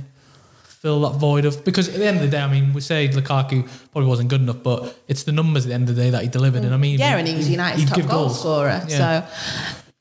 fill 0.63 0.99
that 1.09 1.17
void 1.17 1.45
of? 1.45 1.63
Because 1.63 1.87
at 1.87 1.95
the 1.95 2.05
end 2.05 2.17
of 2.17 2.23
the 2.23 2.29
day, 2.29 2.41
I 2.41 2.51
mean, 2.51 2.73
we 2.73 2.81
say 2.81 3.07
Lukaku 3.07 3.65
probably 3.93 4.09
wasn't 4.09 4.29
good 4.29 4.41
enough, 4.41 4.61
but 4.61 4.99
it's 5.07 5.23
the 5.23 5.31
numbers 5.31 5.65
at 5.65 5.69
the 5.69 5.73
end 5.75 5.89
of 5.89 5.95
the 5.95 6.01
day 6.03 6.09
that 6.09 6.21
he 6.23 6.27
delivered. 6.27 6.63
And 6.65 6.73
I 6.73 6.77
mean, 6.77 6.99
Yeah, 6.99 7.15
and 7.17 7.25
he 7.27 7.35
was 7.35 7.49
United's 7.49 7.79
he'd 7.83 7.87
top 7.87 7.95
give 7.95 8.09
goal 8.09 8.25
goals. 8.25 8.39
scorer. 8.39 8.83
Yeah. 8.89 8.97
So 9.23 9.27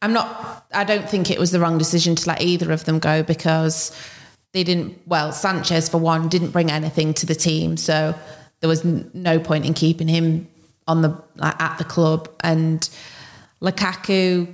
I'm 0.02 0.12
not. 0.12 0.66
I 0.74 0.82
don't 0.82 1.08
think 1.08 1.30
it 1.30 1.38
was 1.38 1.52
the 1.52 1.60
wrong 1.60 1.78
decision 1.78 2.16
to 2.16 2.28
let 2.28 2.42
either 2.42 2.72
of 2.72 2.84
them 2.84 2.98
go 2.98 3.22
because 3.22 3.96
they 4.52 4.64
didn't. 4.64 4.98
Well, 5.06 5.30
Sanchez 5.30 5.88
for 5.88 5.98
one 5.98 6.28
didn't 6.28 6.50
bring 6.50 6.68
anything 6.70 7.14
to 7.14 7.26
the 7.26 7.36
team, 7.36 7.76
so 7.76 8.12
there 8.58 8.68
was 8.68 8.84
no 8.84 9.38
point 9.38 9.64
in 9.66 9.72
keeping 9.74 10.08
him 10.08 10.48
on 10.88 11.02
the 11.02 11.16
like, 11.36 11.60
at 11.62 11.78
the 11.78 11.84
club. 11.84 12.28
And 12.40 12.88
Lukaku, 13.62 14.48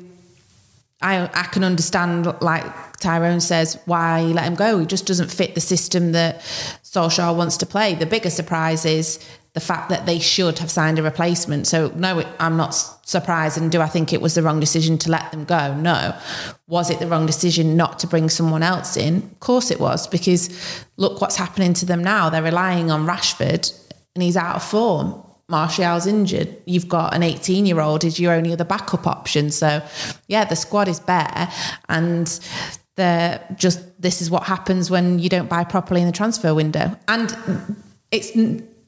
I 1.02 1.30
I 1.32 1.44
can 1.44 1.64
understand, 1.64 2.26
like 2.40 2.64
Tyrone 2.98 3.40
says, 3.40 3.78
why 3.86 4.20
you 4.20 4.34
let 4.34 4.44
him 4.44 4.54
go. 4.54 4.78
He 4.78 4.86
just 4.86 5.06
doesn't 5.06 5.30
fit 5.30 5.54
the 5.54 5.60
system 5.60 6.12
that 6.12 6.40
Solskjaer 6.84 7.34
wants 7.34 7.56
to 7.58 7.66
play. 7.66 7.94
The 7.94 8.06
bigger 8.06 8.30
surprise 8.30 8.84
is 8.84 9.18
the 9.52 9.60
fact 9.60 9.88
that 9.88 10.06
they 10.06 10.20
should 10.20 10.60
have 10.60 10.70
signed 10.70 10.98
a 10.98 11.02
replacement. 11.02 11.66
So 11.66 11.90
no, 11.96 12.22
I'm 12.38 12.56
not 12.56 12.70
surprised. 12.70 13.58
And 13.58 13.72
do 13.72 13.80
I 13.80 13.88
think 13.88 14.12
it 14.12 14.20
was 14.20 14.34
the 14.34 14.42
wrong 14.42 14.60
decision 14.60 14.96
to 14.98 15.10
let 15.10 15.32
them 15.32 15.44
go? 15.44 15.74
No. 15.74 16.16
Was 16.68 16.90
it 16.90 17.00
the 17.00 17.08
wrong 17.08 17.26
decision 17.26 17.76
not 17.76 17.98
to 18.00 18.06
bring 18.06 18.28
someone 18.28 18.62
else 18.62 18.96
in? 18.96 19.16
Of 19.16 19.40
course 19.40 19.70
it 19.72 19.80
was, 19.80 20.06
because 20.06 20.84
look 20.96 21.20
what's 21.20 21.36
happening 21.36 21.74
to 21.74 21.86
them 21.86 22.04
now. 22.04 22.30
They're 22.30 22.42
relying 22.42 22.90
on 22.92 23.06
Rashford, 23.06 23.72
and 24.14 24.22
he's 24.22 24.36
out 24.36 24.56
of 24.56 24.62
form. 24.62 25.20
Martial's 25.50 26.06
injured. 26.06 26.56
You've 26.64 26.88
got 26.88 27.14
an 27.14 27.22
18 27.22 27.66
year 27.66 27.80
old 27.80 28.04
is 28.04 28.18
your 28.18 28.32
only 28.32 28.52
other 28.52 28.64
backup 28.64 29.06
option. 29.06 29.50
So, 29.50 29.82
yeah, 30.28 30.44
the 30.44 30.56
squad 30.56 30.88
is 30.88 31.00
bare, 31.00 31.52
and 31.88 32.40
they're 32.96 33.44
just 33.56 33.80
this 34.00 34.20
is 34.22 34.30
what 34.30 34.44
happens 34.44 34.90
when 34.90 35.18
you 35.18 35.28
don't 35.28 35.48
buy 35.48 35.64
properly 35.64 36.00
in 36.00 36.06
the 36.06 36.12
transfer 36.12 36.54
window. 36.54 36.96
And 37.08 37.36
it's 38.10 38.30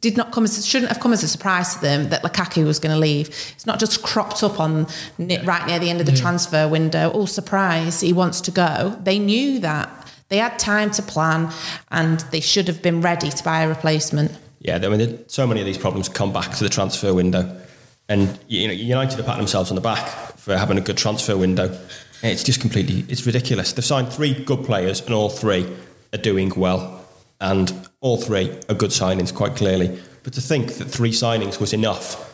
did 0.03 0.17
not 0.17 0.33
come 0.33 0.45
as 0.45 0.67
shouldn't 0.67 0.91
have 0.91 1.01
come 1.01 1.13
as 1.13 1.23
a 1.23 1.29
surprise 1.29 1.75
to 1.77 1.81
them 1.81 2.09
that 2.11 2.23
Lukaku 2.23 2.67
was 2.67 2.79
going 2.79 2.93
to 2.93 2.99
leave. 2.99 3.29
It's 3.55 3.67
not 3.67 3.79
just 3.79 4.03
cropped 4.03 4.43
up 4.43 4.59
on 4.59 4.89
right 5.19 5.67
near 5.67 5.79
the 5.79 5.89
end 5.89 6.01
of 6.01 6.07
the 6.07 6.13
transfer 6.13 6.69
window. 6.69 7.11
All 7.11 7.29
surprise, 7.29 8.01
he 8.01 8.13
wants 8.13 8.41
to 8.43 8.51
go. 8.51 8.99
They 9.03 9.19
knew 9.19 9.61
that. 9.61 9.89
They 10.29 10.39
had 10.39 10.59
time 10.59 10.91
to 10.93 11.03
plan, 11.03 11.53
and 11.91 12.21
they 12.33 12.41
should 12.41 12.67
have 12.67 12.83
been 12.83 13.01
ready 13.01 13.31
to 13.31 13.45
buy 13.45 13.61
a 13.61 13.69
replacement. 13.69 14.33
Yeah, 14.63 14.77
I 14.77 14.89
mean, 14.89 15.29
so 15.29 15.45
many 15.45 15.61
of 15.61 15.67
these 15.67 15.77
problems 15.77 16.09
come 16.09 16.33
back 16.33 16.53
to 16.53 16.63
the 16.63 16.71
transfer 16.71 17.13
window, 17.13 17.61
and 18.09 18.39
you 18.47 18.69
know, 18.69 18.73
United 18.73 19.19
are 19.19 19.25
patting 19.25 19.41
themselves 19.41 19.71
on 19.71 19.75
the 19.75 19.81
back 19.81 20.09
for 20.39 20.57
having 20.57 20.79
a 20.79 20.81
good 20.81 20.97
transfer 20.97 21.37
window. 21.37 21.77
It's 22.23 22.45
just 22.45 22.61
completely, 22.61 23.05
it's 23.09 23.27
ridiculous. 23.27 23.73
They've 23.73 23.85
signed 23.85 24.13
three 24.13 24.45
good 24.45 24.65
players, 24.65 25.01
and 25.01 25.13
all 25.13 25.31
three 25.31 25.67
are 26.13 26.19
doing 26.19 26.53
well, 26.57 27.05
and 27.41 27.89
all 28.01 28.17
three 28.19 28.57
are 28.69 28.75
good 28.77 28.91
signings, 28.91 29.35
quite 29.35 29.57
clearly. 29.57 30.01
But 30.23 30.35
to 30.35 30.41
think 30.41 30.75
that 30.75 30.85
three 30.85 31.11
signings 31.11 31.59
was 31.59 31.73
enough 31.73 32.29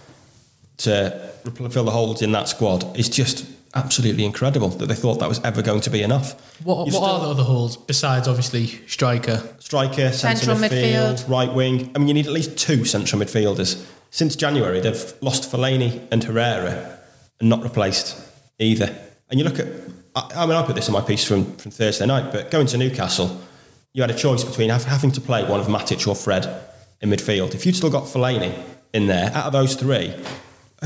to 0.78 1.32
fill 1.70 1.84
the 1.84 1.90
holes 1.90 2.20
in 2.20 2.32
that 2.32 2.48
squad 2.48 2.94
is 2.94 3.08
just 3.08 3.46
absolutely 3.74 4.24
incredible. 4.24 4.68
That 4.68 4.86
they 4.86 4.94
thought 4.94 5.18
that 5.20 5.28
was 5.28 5.40
ever 5.44 5.62
going 5.62 5.80
to 5.82 5.90
be 5.90 6.02
enough. 6.02 6.34
What, 6.64 6.86
You've 6.86 6.94
what 6.94 7.10
are 7.10 7.20
the 7.20 7.28
other 7.28 7.42
holes 7.42 7.76
besides 7.76 8.26
obviously 8.28 8.66
striker? 8.86 9.42
striker, 9.68 10.10
central, 10.12 10.56
Central 10.56 10.56
midfield, 10.56 11.24
midfield. 11.24 11.28
right 11.28 11.52
wing. 11.52 11.92
I 11.94 11.98
mean, 11.98 12.08
you 12.08 12.14
need 12.14 12.26
at 12.26 12.32
least 12.32 12.56
two 12.56 12.86
central 12.86 13.20
midfielders. 13.20 13.84
Since 14.10 14.36
January, 14.36 14.80
they've 14.80 15.12
lost 15.20 15.52
Fellaini 15.52 16.08
and 16.10 16.24
Herrera 16.24 16.98
and 17.38 17.50
not 17.50 17.62
replaced 17.62 18.18
either. 18.58 18.96
And 19.28 19.38
you 19.38 19.44
look 19.44 19.58
at, 19.58 19.66
I, 20.16 20.42
I 20.42 20.46
mean, 20.46 20.56
I 20.56 20.64
put 20.64 20.74
this 20.74 20.88
in 20.88 20.94
my 20.94 21.02
piece 21.02 21.22
from, 21.22 21.54
from 21.56 21.70
Thursday 21.70 22.06
night, 22.06 22.32
but 22.32 22.50
going 22.50 22.66
to 22.68 22.78
Newcastle, 22.78 23.38
you 23.92 24.00
had 24.00 24.10
a 24.10 24.14
choice 24.14 24.42
between 24.42 24.70
have, 24.70 24.84
having 24.84 25.12
to 25.12 25.20
play 25.20 25.44
one 25.44 25.60
of 25.60 25.66
Matic 25.66 26.08
or 26.08 26.14
Fred 26.14 26.46
in 27.02 27.10
midfield. 27.10 27.54
If 27.54 27.66
you'd 27.66 27.76
still 27.76 27.90
got 27.90 28.04
Fellaini 28.04 28.58
in 28.94 29.06
there, 29.06 29.30
out 29.34 29.44
of 29.44 29.52
those 29.52 29.74
three, 29.74 30.14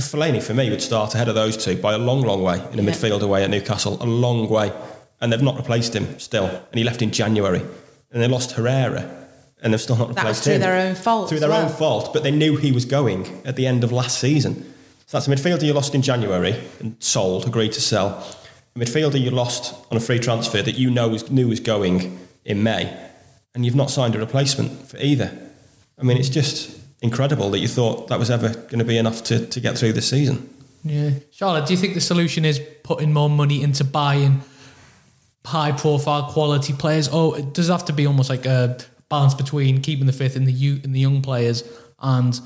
Fellaini 0.00 0.42
for 0.42 0.54
me 0.54 0.70
would 0.70 0.80
start 0.82 1.14
ahead 1.14 1.28
of 1.28 1.34
those 1.34 1.56
two 1.62 1.76
by 1.76 1.92
a 1.92 1.98
long, 1.98 2.22
long 2.22 2.42
way 2.42 2.56
in 2.72 2.78
a 2.78 2.82
Yeah. 2.82 2.90
midfield 2.90 3.20
away 3.22 3.44
at 3.44 3.50
Newcastle, 3.50 3.98
a 4.00 4.06
long 4.06 4.48
way. 4.48 4.72
and 5.20 5.32
they've 5.32 5.40
not 5.40 5.56
replaced 5.56 5.94
him 5.94 6.18
still. 6.18 6.46
And 6.46 6.74
he 6.78 6.82
left 6.82 7.00
in 7.00 7.12
January, 7.12 7.62
and 8.10 8.20
they 8.20 8.26
lost 8.26 8.52
Herrera, 8.52 9.08
and 9.62 9.72
they've 9.72 9.80
still 9.80 9.94
not 9.94 10.08
That 10.16 10.24
was 10.24 10.38
replaced 10.38 10.42
through 10.42 10.54
him. 10.54 10.60
their 10.62 10.74
own 10.88 10.94
fault 10.96 11.28
Through 11.28 11.38
their 11.38 11.48
well. 11.48 11.62
own 11.66 11.68
fault, 11.68 12.12
but 12.12 12.24
they 12.24 12.32
knew 12.32 12.56
he 12.56 12.72
was 12.72 12.84
going 12.84 13.40
at 13.44 13.54
the 13.54 13.64
end 13.64 13.84
of 13.84 13.92
last 13.92 14.18
season. 14.18 14.64
So 15.06 15.18
that's 15.18 15.28
a 15.28 15.30
midfielder 15.30 15.62
you 15.62 15.74
lost 15.74 15.94
in 15.94 16.02
January 16.02 16.56
and 16.80 16.96
sold, 16.98 17.46
agreed 17.46 17.70
to 17.74 17.80
sell. 17.80 18.20
A 18.74 18.78
midfielder 18.80 19.20
you 19.20 19.30
lost 19.30 19.74
on 19.92 19.96
a 19.96 20.00
free 20.00 20.18
transfer 20.18 20.60
that 20.60 20.76
you 20.76 20.90
know 20.90 21.06
was, 21.10 21.30
knew 21.30 21.46
was 21.46 21.60
going 21.60 22.18
in 22.44 22.64
May, 22.64 22.92
and 23.54 23.64
you've 23.64 23.76
not 23.76 23.92
signed 23.92 24.16
a 24.16 24.18
replacement 24.18 24.88
for 24.88 24.96
either. 24.96 25.30
I 26.00 26.02
mean, 26.02 26.16
it's 26.16 26.30
just 26.30 26.70
incredible 27.02 27.50
that 27.50 27.58
you 27.58 27.68
thought 27.68 28.08
that 28.08 28.18
was 28.18 28.30
ever 28.30 28.48
going 28.48 28.78
to 28.78 28.84
be 28.84 28.96
enough 28.96 29.22
to, 29.24 29.46
to 29.46 29.60
get 29.60 29.76
through 29.76 29.92
this 29.92 30.08
season. 30.08 30.48
Yeah. 30.84 31.10
Charlotte, 31.30 31.66
do 31.66 31.74
you 31.74 31.78
think 31.78 31.94
the 31.94 32.00
solution 32.00 32.44
is 32.44 32.60
putting 32.82 33.12
more 33.12 33.30
money 33.30 33.62
into 33.62 33.84
buying 33.84 34.42
high 35.44 35.72
profile 35.72 36.30
quality 36.30 36.72
players? 36.72 37.08
Or 37.08 37.38
it 37.38 37.52
does 37.52 37.68
have 37.68 37.84
to 37.86 37.92
be 37.92 38.06
almost 38.06 38.30
like 38.30 38.46
a 38.46 38.78
balance 39.08 39.34
between 39.34 39.82
keeping 39.82 40.06
the 40.06 40.12
fifth 40.12 40.36
in 40.36 40.44
the 40.44 40.52
youth 40.52 40.84
in 40.84 40.92
the 40.92 41.00
young 41.00 41.20
players 41.20 41.62
and 42.00 42.40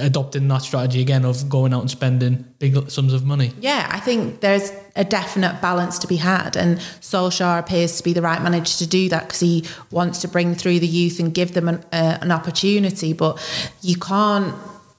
adopting 0.00 0.48
that 0.48 0.62
strategy 0.62 1.00
again 1.00 1.24
of 1.24 1.48
going 1.48 1.72
out 1.72 1.80
and 1.80 1.90
spending 1.90 2.44
big 2.58 2.90
sums 2.90 3.12
of 3.12 3.24
money? 3.24 3.52
Yeah, 3.60 3.88
I 3.90 4.00
think 4.00 4.40
there's 4.40 4.72
a 4.96 5.04
definite 5.04 5.60
balance 5.60 5.98
to 6.00 6.06
be 6.06 6.16
had, 6.16 6.56
and 6.56 6.78
Solskjaer 7.00 7.58
appears 7.58 7.96
to 7.98 8.02
be 8.02 8.12
the 8.12 8.22
right 8.22 8.42
manager 8.42 8.76
to 8.78 8.86
do 8.86 9.08
that 9.08 9.24
because 9.24 9.40
he 9.40 9.64
wants 9.90 10.20
to 10.22 10.28
bring 10.28 10.54
through 10.54 10.80
the 10.80 10.86
youth 10.86 11.20
and 11.20 11.32
give 11.32 11.54
them 11.54 11.68
an, 11.68 11.84
uh, 11.92 12.18
an 12.20 12.32
opportunity. 12.32 13.12
But 13.12 13.38
you 13.82 13.96
can't 13.96 14.54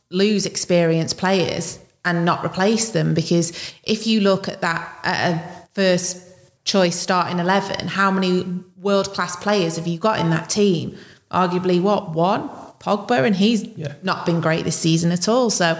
lose 0.10 0.46
experienced 0.46 1.18
players 1.18 1.80
and 2.04 2.26
not 2.26 2.44
replace 2.44 2.90
them 2.90 3.14
because 3.14 3.52
if 3.84 4.06
you 4.06 4.20
look 4.20 4.48
at 4.48 4.62
that 4.62 5.00
at 5.04 5.34
a 5.34 5.68
first 5.74 6.28
choice 6.64 7.00
starting 7.00 7.40
11 7.40 7.88
how 7.88 8.12
many 8.12 8.44
world 8.78 9.14
class 9.14 9.36
players 9.38 9.78
have 9.78 9.88
you 9.88 9.98
got 9.98 10.20
in 10.20 10.30
that 10.30 10.50
team 10.50 10.96
arguably 11.32 11.82
what 11.82 12.12
one 12.12 12.50
Pogba 12.82 13.24
and 13.26 13.36
he's 13.36 13.64
Yeah. 13.76 13.94
not 14.04 14.26
been 14.26 14.42
great 14.42 14.66
this 14.66 14.78
season 14.78 15.12
at 15.12 15.28
all 15.30 15.50
so 15.50 15.80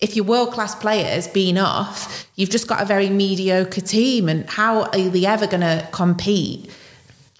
if 0.00 0.16
your 0.16 0.24
world 0.24 0.52
class 0.52 0.74
players 0.74 1.28
being 1.28 1.58
off 1.58 2.26
you've 2.36 2.50
just 2.50 2.66
got 2.66 2.82
a 2.82 2.84
very 2.84 3.08
mediocre 3.10 3.80
team 3.80 4.28
and 4.28 4.48
how 4.50 4.82
are 4.82 5.08
they 5.10 5.26
ever 5.26 5.46
going 5.46 5.60
to 5.60 5.86
compete 5.92 6.70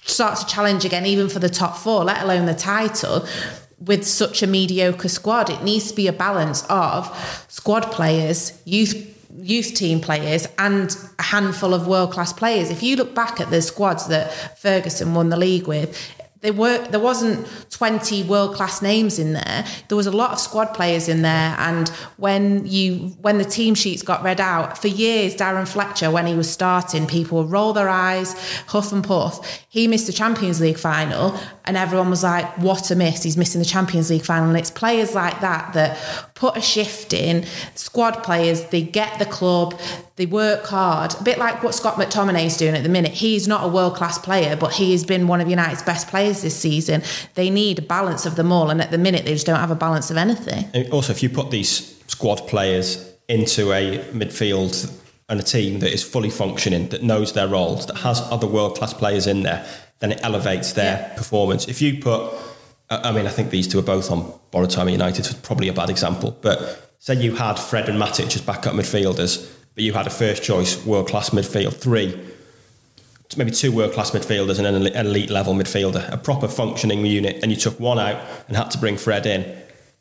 start 0.06 0.38
to 0.38 0.46
challenge 0.46 0.84
again, 0.84 1.06
even 1.06 1.28
for 1.28 1.38
the 1.38 1.48
top 1.48 1.76
four, 1.76 2.04
let 2.04 2.22
alone 2.22 2.46
the 2.46 2.54
title, 2.54 3.26
with 3.80 4.04
such 4.06 4.42
a 4.42 4.46
mediocre 4.46 5.08
squad. 5.08 5.50
It 5.50 5.62
needs 5.62 5.88
to 5.90 5.94
be 5.94 6.06
a 6.06 6.12
balance 6.12 6.64
of 6.68 7.46
squad 7.48 7.90
players, 7.90 8.52
youth 8.64 9.10
youth 9.36 9.74
team 9.74 10.00
players 10.00 10.46
and 10.58 10.96
a 11.18 11.22
handful 11.22 11.74
of 11.74 11.88
world 11.88 12.12
class 12.12 12.32
players. 12.32 12.70
If 12.70 12.84
you 12.84 12.94
look 12.94 13.16
back 13.16 13.40
at 13.40 13.50
the 13.50 13.60
squads 13.60 14.06
that 14.06 14.32
Ferguson 14.60 15.12
won 15.12 15.28
the 15.28 15.36
league 15.36 15.66
with, 15.66 15.90
there 16.44 16.52
were 16.52 16.76
there 16.88 17.00
wasn't 17.00 17.48
20 17.70 18.24
world 18.24 18.54
class 18.54 18.82
names 18.82 19.18
in 19.18 19.32
there. 19.32 19.64
There 19.88 19.96
was 19.96 20.06
a 20.06 20.12
lot 20.12 20.32
of 20.32 20.38
squad 20.38 20.74
players 20.74 21.08
in 21.08 21.22
there 21.22 21.56
and 21.58 21.88
when 22.18 22.66
you 22.66 23.16
when 23.22 23.38
the 23.38 23.46
team 23.46 23.74
sheets 23.74 24.02
got 24.02 24.22
read 24.22 24.42
out 24.42 24.76
for 24.76 24.88
years 24.88 25.34
Darren 25.34 25.66
Fletcher 25.66 26.10
when 26.10 26.26
he 26.26 26.34
was 26.34 26.50
starting 26.50 27.06
people 27.06 27.42
would 27.42 27.50
roll 27.50 27.72
their 27.72 27.88
eyes 27.88 28.34
huff 28.66 28.92
and 28.92 29.02
puff. 29.02 29.64
He 29.70 29.88
missed 29.88 30.06
the 30.06 30.12
Champions 30.12 30.60
League 30.60 30.78
final 30.78 31.34
and 31.66 31.76
everyone 31.76 32.10
was 32.10 32.22
like 32.22 32.58
what 32.58 32.90
a 32.90 32.96
miss. 32.96 33.22
He's 33.22 33.36
missing 33.36 33.58
the 33.58 33.64
Champions 33.66 34.10
League 34.10 34.24
final. 34.24 34.48
And 34.48 34.58
it's 34.58 34.70
players 34.70 35.14
like 35.14 35.40
that 35.40 35.72
that 35.72 35.98
put 36.34 36.56
a 36.56 36.60
shift 36.60 37.12
in. 37.12 37.46
Squad 37.74 38.22
players 38.22 38.64
they 38.66 38.82
get 38.82 39.18
the 39.18 39.26
club 39.26 39.78
they 40.16 40.26
work 40.26 40.66
hard. 40.66 41.14
A 41.18 41.22
bit 41.22 41.38
like 41.38 41.62
what 41.62 41.74
Scott 41.74 41.96
McTominay 41.96 42.46
is 42.46 42.56
doing 42.56 42.74
at 42.74 42.82
the 42.82 42.88
minute. 42.88 43.12
He's 43.12 43.48
not 43.48 43.64
a 43.64 43.68
world 43.68 43.94
class 43.96 44.18
player 44.18 44.56
but 44.56 44.74
he 44.74 44.92
has 44.92 45.04
been 45.04 45.26
one 45.26 45.40
of 45.40 45.48
United's 45.48 45.82
best 45.82 46.08
players 46.08 46.42
this 46.42 46.56
season. 46.56 47.02
They 47.34 47.50
need 47.50 47.78
a 47.78 47.82
balance 47.82 48.26
of 48.26 48.36
them 48.36 48.52
all. 48.52 48.70
And 48.70 48.80
at 48.80 48.90
the 48.90 48.98
minute 48.98 49.24
they 49.24 49.32
just 49.32 49.46
don't 49.46 49.60
have 49.60 49.70
a 49.70 49.76
balance 49.76 50.10
of 50.10 50.16
anything. 50.16 50.68
And 50.74 50.90
also, 50.92 51.12
if 51.12 51.22
you 51.22 51.30
put 51.30 51.50
these 51.50 51.94
squad 52.08 52.46
players 52.46 53.12
into 53.28 53.72
a 53.72 53.98
midfield 54.12 54.92
and 55.28 55.40
a 55.40 55.42
team 55.42 55.78
that 55.80 55.92
is 55.92 56.02
fully 56.02 56.30
functioning, 56.30 56.88
that 56.90 57.02
knows 57.02 57.32
their 57.32 57.48
roles, 57.48 57.86
that 57.86 57.96
has 57.98 58.20
other 58.30 58.46
world 58.46 58.76
class 58.76 58.92
players 58.92 59.26
in 59.26 59.42
there, 59.42 59.66
then 60.04 60.12
it 60.18 60.20
elevates 60.22 60.72
their 60.74 60.98
Yeah. 60.98 61.14
performance. 61.16 61.66
If 61.66 61.80
you 61.80 61.98
put, 62.02 62.30
I 62.90 63.10
mean, 63.10 63.26
I 63.26 63.30
think 63.30 63.48
these 63.50 63.66
two 63.66 63.78
are 63.78 63.88
both 63.96 64.10
on 64.10 64.32
borrowed 64.50 64.68
time 64.70 64.86
at 64.88 64.92
United, 64.92 65.24
so 65.24 65.30
it's 65.30 65.40
probably 65.40 65.68
a 65.68 65.72
bad 65.72 65.88
example. 65.88 66.36
But 66.42 66.92
say 66.98 67.14
you 67.14 67.34
had 67.36 67.58
Fred 67.58 67.88
and 67.88 67.98
Matic 67.98 68.36
as 68.36 68.42
backup 68.42 68.74
midfielders, 68.74 69.48
but 69.74 69.82
you 69.82 69.94
had 69.94 70.06
a 70.06 70.10
first 70.10 70.42
choice 70.42 70.84
world 70.84 71.08
class 71.08 71.30
midfield, 71.30 71.74
three, 71.74 72.20
maybe 73.36 73.50
two 73.50 73.72
world 73.72 73.92
class 73.94 74.10
midfielders 74.10 74.58
and 74.58 74.66
an 74.66 75.06
elite 75.06 75.30
level 75.30 75.54
midfielder, 75.54 76.12
a 76.12 76.18
proper 76.18 76.48
functioning 76.48 77.06
unit, 77.06 77.38
and 77.42 77.50
you 77.50 77.56
took 77.56 77.80
one 77.80 77.98
out 77.98 78.20
and 78.46 78.56
had 78.58 78.70
to 78.72 78.78
bring 78.78 78.98
Fred 78.98 79.24
in, 79.24 79.40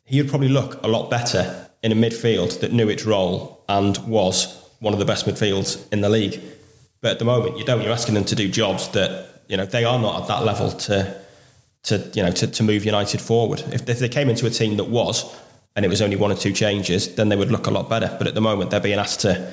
he 0.04 0.20
would 0.20 0.28
probably 0.28 0.50
look 0.50 0.82
a 0.84 0.88
lot 0.88 1.08
better 1.10 1.68
in 1.82 1.90
a 1.92 1.94
midfield 1.94 2.60
that 2.60 2.72
knew 2.72 2.90
its 2.90 3.06
role 3.06 3.64
and 3.70 3.96
was 4.06 4.62
one 4.80 4.92
of 4.92 4.98
the 4.98 5.06
best 5.06 5.24
midfields 5.24 5.78
in 5.90 6.02
the 6.02 6.10
league. 6.10 6.38
But 7.00 7.12
at 7.12 7.18
the 7.18 7.24
moment, 7.24 7.58
you 7.58 7.64
don't. 7.64 7.82
You're 7.82 7.92
asking 7.92 8.14
them 8.14 8.24
to 8.26 8.34
do 8.34 8.48
jobs 8.48 8.88
that 8.88 9.33
you 9.48 9.56
know 9.56 9.66
they 9.66 9.84
are 9.84 9.98
not 9.98 10.22
at 10.22 10.28
that 10.28 10.44
level 10.44 10.70
to 10.70 11.20
to 11.84 12.10
you 12.14 12.22
know 12.22 12.32
to, 12.32 12.46
to 12.46 12.62
move 12.62 12.84
United 12.84 13.20
forward. 13.20 13.60
If, 13.72 13.88
if 13.88 13.98
they 13.98 14.08
came 14.08 14.28
into 14.28 14.46
a 14.46 14.50
team 14.50 14.76
that 14.76 14.88
was 14.88 15.34
and 15.76 15.84
it 15.84 15.88
was 15.88 16.00
only 16.00 16.16
one 16.16 16.30
or 16.30 16.36
two 16.36 16.52
changes, 16.52 17.14
then 17.16 17.28
they 17.28 17.36
would 17.36 17.50
look 17.50 17.66
a 17.66 17.70
lot 17.70 17.88
better. 17.88 18.14
But 18.18 18.26
at 18.26 18.34
the 18.34 18.40
moment, 18.40 18.70
they're 18.70 18.80
being 18.80 18.98
asked 18.98 19.20
to 19.20 19.52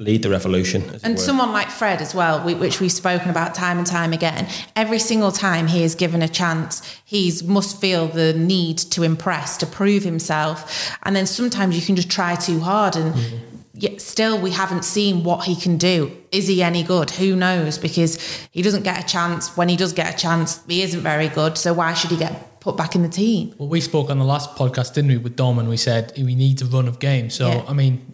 lead 0.00 0.22
the 0.22 0.30
revolution. 0.30 0.82
And 1.02 1.20
someone 1.20 1.52
like 1.52 1.70
Fred 1.70 2.00
as 2.00 2.14
well, 2.14 2.40
whi- 2.40 2.58
which 2.58 2.80
we've 2.80 2.90
spoken 2.90 3.28
about 3.28 3.54
time 3.54 3.76
and 3.76 3.86
time 3.86 4.14
again. 4.14 4.48
Every 4.74 4.98
single 4.98 5.30
time 5.30 5.66
he 5.66 5.84
is 5.84 5.94
given 5.94 6.22
a 6.22 6.28
chance, 6.28 6.82
he's 7.04 7.44
must 7.44 7.80
feel 7.80 8.08
the 8.08 8.32
need 8.32 8.78
to 8.78 9.02
impress, 9.02 9.58
to 9.58 9.66
prove 9.66 10.02
himself. 10.02 10.96
And 11.02 11.14
then 11.14 11.26
sometimes 11.26 11.78
you 11.78 11.84
can 11.84 11.96
just 11.96 12.10
try 12.10 12.34
too 12.34 12.60
hard, 12.60 12.96
and 12.96 13.14
mm-hmm. 13.14 13.49
Yet 13.82 14.00
still 14.00 14.38
we 14.38 14.50
haven't 14.50 14.84
seen 14.84 15.24
what 15.24 15.44
he 15.44 15.56
can 15.56 15.78
do. 15.78 16.16
Is 16.30 16.46
he 16.46 16.62
any 16.62 16.82
good? 16.82 17.10
Who 17.12 17.34
knows? 17.34 17.78
Because 17.78 18.18
he 18.52 18.62
doesn't 18.62 18.82
get 18.82 19.02
a 19.02 19.06
chance. 19.06 19.56
When 19.56 19.68
he 19.68 19.76
does 19.76 19.92
get 19.92 20.14
a 20.14 20.16
chance, 20.16 20.64
he 20.66 20.82
isn't 20.82 21.00
very 21.00 21.28
good. 21.28 21.56
So 21.56 21.72
why 21.72 21.94
should 21.94 22.10
he 22.10 22.16
get 22.16 22.60
put 22.60 22.76
back 22.76 22.94
in 22.94 23.02
the 23.02 23.08
team? 23.08 23.54
Well, 23.58 23.68
we 23.68 23.80
spoke 23.80 24.10
on 24.10 24.18
the 24.18 24.24
last 24.24 24.54
podcast, 24.54 24.94
didn't 24.94 25.10
we, 25.10 25.16
with 25.16 25.36
Dom, 25.36 25.58
and 25.58 25.68
we 25.68 25.78
said 25.78 26.12
we 26.16 26.34
need 26.34 26.60
a 26.62 26.66
run 26.66 26.88
of 26.88 26.98
games. 26.98 27.34
So, 27.34 27.48
Yeah. 27.48 27.64
I 27.66 27.72
mean, 27.72 28.04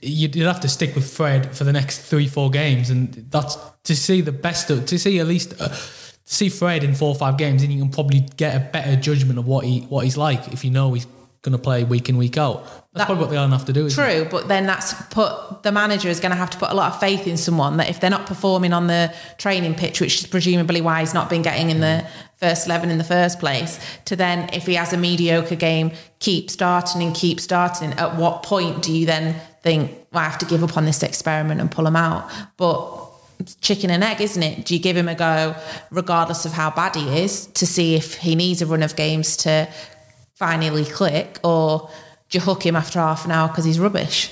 you'd, 0.00 0.34
have 0.36 0.60
to 0.60 0.68
stick 0.68 0.94
with 0.94 1.10
Fred 1.10 1.54
for 1.54 1.64
the 1.64 1.72
next 1.72 2.00
three, 2.00 2.26
four 2.26 2.50
games, 2.50 2.90
and 2.90 3.12
that's 3.30 3.58
to 3.84 3.94
see 3.94 4.20
the 4.22 4.32
best 4.32 4.70
of, 4.70 4.86
to 4.86 4.98
see 4.98 5.18
at 5.18 5.26
least 5.26 5.60
uh, 5.60 5.68
see 6.24 6.48
Fred 6.48 6.82
in 6.82 6.94
four 6.94 7.08
or 7.08 7.14
five 7.14 7.36
games, 7.36 7.62
then 7.62 7.70
you 7.70 7.80
can 7.80 7.90
probably 7.90 8.20
get 8.36 8.56
a 8.56 8.60
better 8.60 8.96
judgment 8.96 9.38
of 9.38 9.46
what 9.46 9.64
he 9.64 9.80
what 9.82 10.04
he's 10.04 10.16
like 10.16 10.48
if 10.52 10.64
you 10.64 10.70
know 10.70 10.94
he's 10.94 11.06
going 11.42 11.52
to 11.52 11.58
play 11.58 11.84
week 11.84 12.08
in 12.10 12.16
week 12.18 12.36
out. 12.36 12.64
That's 12.64 12.76
That- 12.92 13.06
probably 13.06 13.22
what 13.22 13.30
they're 13.30 13.38
going 13.40 13.50
to 13.50 13.56
have 13.56 13.66
to 13.66 13.72
do. 13.72 13.86
isn't 13.86 14.04
it? 14.04 14.12
True, 14.22 14.28
but 14.30 14.48
then 14.48 14.66
that's 14.66 14.92
put 15.10 15.62
the 15.62 15.72
manager 15.72 16.08
is 16.10 16.20
going 16.20 16.32
to 16.32 16.36
have 16.36 16.50
to 16.50 16.58
put 16.58 16.70
a 16.70 16.74
lot 16.74 16.92
of 16.92 17.00
faith 17.00 17.26
in 17.26 17.36
someone 17.38 17.78
that 17.78 17.88
if 17.88 17.98
they're 18.00 18.10
not 18.10 18.26
performing 18.26 18.72
on 18.74 18.88
the 18.88 19.14
training 19.38 19.74
pitch, 19.74 20.00
which 20.00 20.20
is 20.20 20.26
presumably 20.26 20.80
why 20.82 21.00
he's 21.00 21.14
not 21.14 21.30
been 21.30 21.40
getting 21.42 21.70
in 21.70 21.80
the 21.80 22.06
first 22.36 22.66
eleven 22.66 22.90
in 22.90 22.98
the 22.98 23.04
first 23.04 23.38
place, 23.40 23.78
to 24.04 24.16
then 24.16 24.50
if 24.52 24.66
he 24.66 24.74
has 24.74 24.92
a 24.92 24.96
mediocre 24.98 25.56
game, 25.56 25.92
keep 26.18 26.50
starting 26.50 27.02
and 27.02 27.14
keep 27.14 27.40
starting. 27.40 27.92
At 27.94 28.16
what 28.16 28.42
point 28.42 28.82
do 28.82 28.92
you 28.92 29.06
then 29.06 29.36
think 29.62 29.92
well, 30.12 30.22
I 30.22 30.28
have 30.28 30.38
to 30.38 30.46
give 30.46 30.62
up 30.62 30.76
on 30.76 30.84
this 30.84 31.02
experiment 31.02 31.60
and 31.60 31.70
pull 31.70 31.86
him 31.86 31.96
out? 31.96 32.30
But 32.58 32.98
it's 33.38 33.54
chicken 33.56 33.88
and 33.90 34.04
egg, 34.04 34.20
isn't 34.20 34.42
it? 34.42 34.66
Do 34.66 34.74
you 34.74 34.80
give 34.80 34.94
him 34.96 35.08
a 35.08 35.14
go, 35.14 35.54
regardless 35.90 36.44
of 36.44 36.52
how 36.52 36.70
bad 36.70 36.96
he 36.96 37.22
is, 37.22 37.46
to 37.46 37.66
see 37.66 37.94
if 37.94 38.16
he 38.16 38.34
needs 38.34 38.60
a 38.60 38.66
run 38.66 38.82
of 38.82 38.94
games 38.96 39.38
to 39.38 39.66
finally 40.40 40.86
click, 40.86 41.38
or 41.44 41.90
do 42.30 42.38
you 42.38 42.42
hook 42.42 42.64
him 42.64 42.74
after 42.74 42.98
half 42.98 43.26
an 43.26 43.30
hour 43.30 43.46
because 43.48 43.66
he's 43.66 43.78
rubbish? 43.78 44.30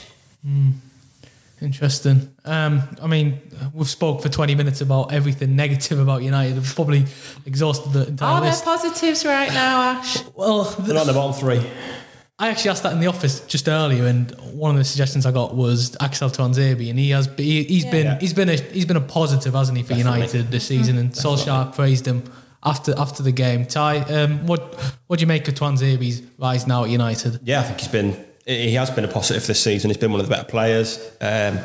Interesting. 1.61 2.33
Um, 2.47 2.83
I 3.03 3.07
mean, 3.07 3.41
we've 3.75 3.89
spoke 3.89 4.23
for 4.23 4.29
20 4.31 4.55
minutes 4.55 4.81
about 4.81 5.13
everything 5.13 5.55
negative 5.55 5.99
about 5.99 6.23
United. 6.23 6.55
We've 6.55 6.75
probably 6.75 7.05
exhausted 7.45 7.93
the 7.93 8.07
entire 8.09 8.37
Are 8.37 8.41
there 8.41 8.61
positives 8.65 9.25
right 9.27 9.53
now, 9.53 9.83
Ash? 9.83 10.23
Well, 10.35 10.65
They're 10.65 10.95
not 10.95 11.03
in 11.03 11.07
the 11.09 11.13
bottom 11.13 11.39
three. 11.39 11.61
I 12.39 12.49
actually 12.49 12.71
asked 12.71 12.85
that 12.85 12.93
in 12.93 13.01
the 13.01 13.09
office 13.09 13.41
just 13.41 13.69
earlier, 13.69 14.07
and 14.07 14.31
one 14.53 14.71
of 14.71 14.79
the 14.79 14.85
suggestions 14.85 15.27
I 15.27 15.33
got 15.33 15.57
was 15.57 15.95
Axel 16.01 16.31
Tuanzebe, 16.31 16.89
and 16.89 16.97
he 16.99 17.11
has 17.11 17.29
he, 17.37 17.65
he's 17.65 17.85
been 17.85 18.07
Yeah. 18.07 18.19
he's 18.21 18.33
been 18.33 18.49
a 18.49 18.55
he's 18.57 18.87
been 18.87 18.97
a 18.97 19.01
positive, 19.01 19.55
hasn't 19.55 19.77
he, 19.77 19.83
for 19.83 19.95
Definitely. 19.95 20.21
United 20.21 20.51
this 20.53 20.65
season? 20.65 20.97
And 20.99 21.11
Solskjaer 21.11 21.75
praised 21.75 22.07
him 22.07 22.23
after 22.65 22.95
after 22.99 23.23
the 23.23 23.33
game. 23.33 23.67
Ty, 23.67 23.99
um, 24.01 24.47
what 24.47 24.75
what 25.07 25.19
do 25.19 25.23
you 25.23 25.27
make 25.27 25.47
of 25.49 25.55
Twan 25.55 25.77
Tuanzebe's 25.79 26.23
rise 26.39 26.67
now 26.67 26.85
at 26.85 26.91
United? 26.91 27.41
Yeah, 27.45 27.61
I 27.61 27.63
think 27.65 27.81
he's 27.81 27.89
been 27.89 28.25
he 28.47 28.75
has 28.75 28.91
been 28.91 29.05
a 29.05 29.09
positive 29.09 29.47
this 29.47 29.63
season. 29.63 29.91
He's 29.91 29.97
been 29.99 30.11
one 30.11 30.21
of 30.21 30.27
the 30.27 30.35
better 30.35 30.49
players. 30.49 30.99
Um, 31.21 31.59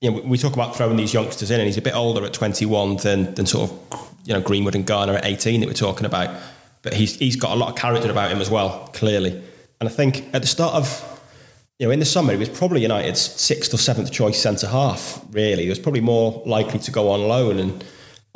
you 0.00 0.10
know, 0.10 0.16
we- 0.18 0.28
we 0.32 0.38
talk 0.38 0.52
about 0.52 0.76
throwing 0.76 0.96
these 0.98 1.14
youngsters 1.14 1.50
in, 1.50 1.58
and 1.58 1.66
he's 1.66 1.78
a 1.78 1.82
bit 1.82 1.94
older 1.94 2.24
at 2.24 2.32
21 2.34 2.96
than 2.98 3.34
than 3.34 3.46
sort 3.46 3.70
of 3.70 3.78
you 4.24 4.34
know 4.34 4.40
Greenwood 4.40 4.74
and 4.74 4.84
Garner 4.86 5.14
at 5.14 5.24
18 5.24 5.60
that 5.60 5.66
we're 5.66 5.72
talking 5.72 6.04
about. 6.06 6.30
But 6.82 6.94
he's 6.94 7.16
he's 7.16 7.36
got 7.36 7.52
a 7.52 7.56
lot 7.56 7.70
of 7.70 7.76
character 7.76 8.10
about 8.10 8.30
him 8.30 8.40
as 8.40 8.50
well, 8.50 8.90
clearly. 8.92 9.32
And 9.80 9.88
I 9.88 9.92
think 9.92 10.24
at 10.32 10.42
the 10.42 10.48
start 10.48 10.74
of 10.74 11.12
you 11.78 11.86
know, 11.86 11.90
in 11.92 11.98
the 11.98 12.06
summer, 12.06 12.32
he 12.32 12.38
was 12.38 12.48
probably 12.48 12.80
United's 12.80 13.20
sixth 13.20 13.74
or 13.74 13.76
seventh 13.76 14.10
choice 14.10 14.40
centre 14.40 14.66
half, 14.66 15.20
really. 15.30 15.64
He 15.64 15.68
was 15.68 15.78
probably 15.78 16.00
more 16.00 16.42
likely 16.46 16.78
to 16.78 16.90
go 16.90 17.10
on 17.10 17.28
loan. 17.28 17.58
And 17.58 17.84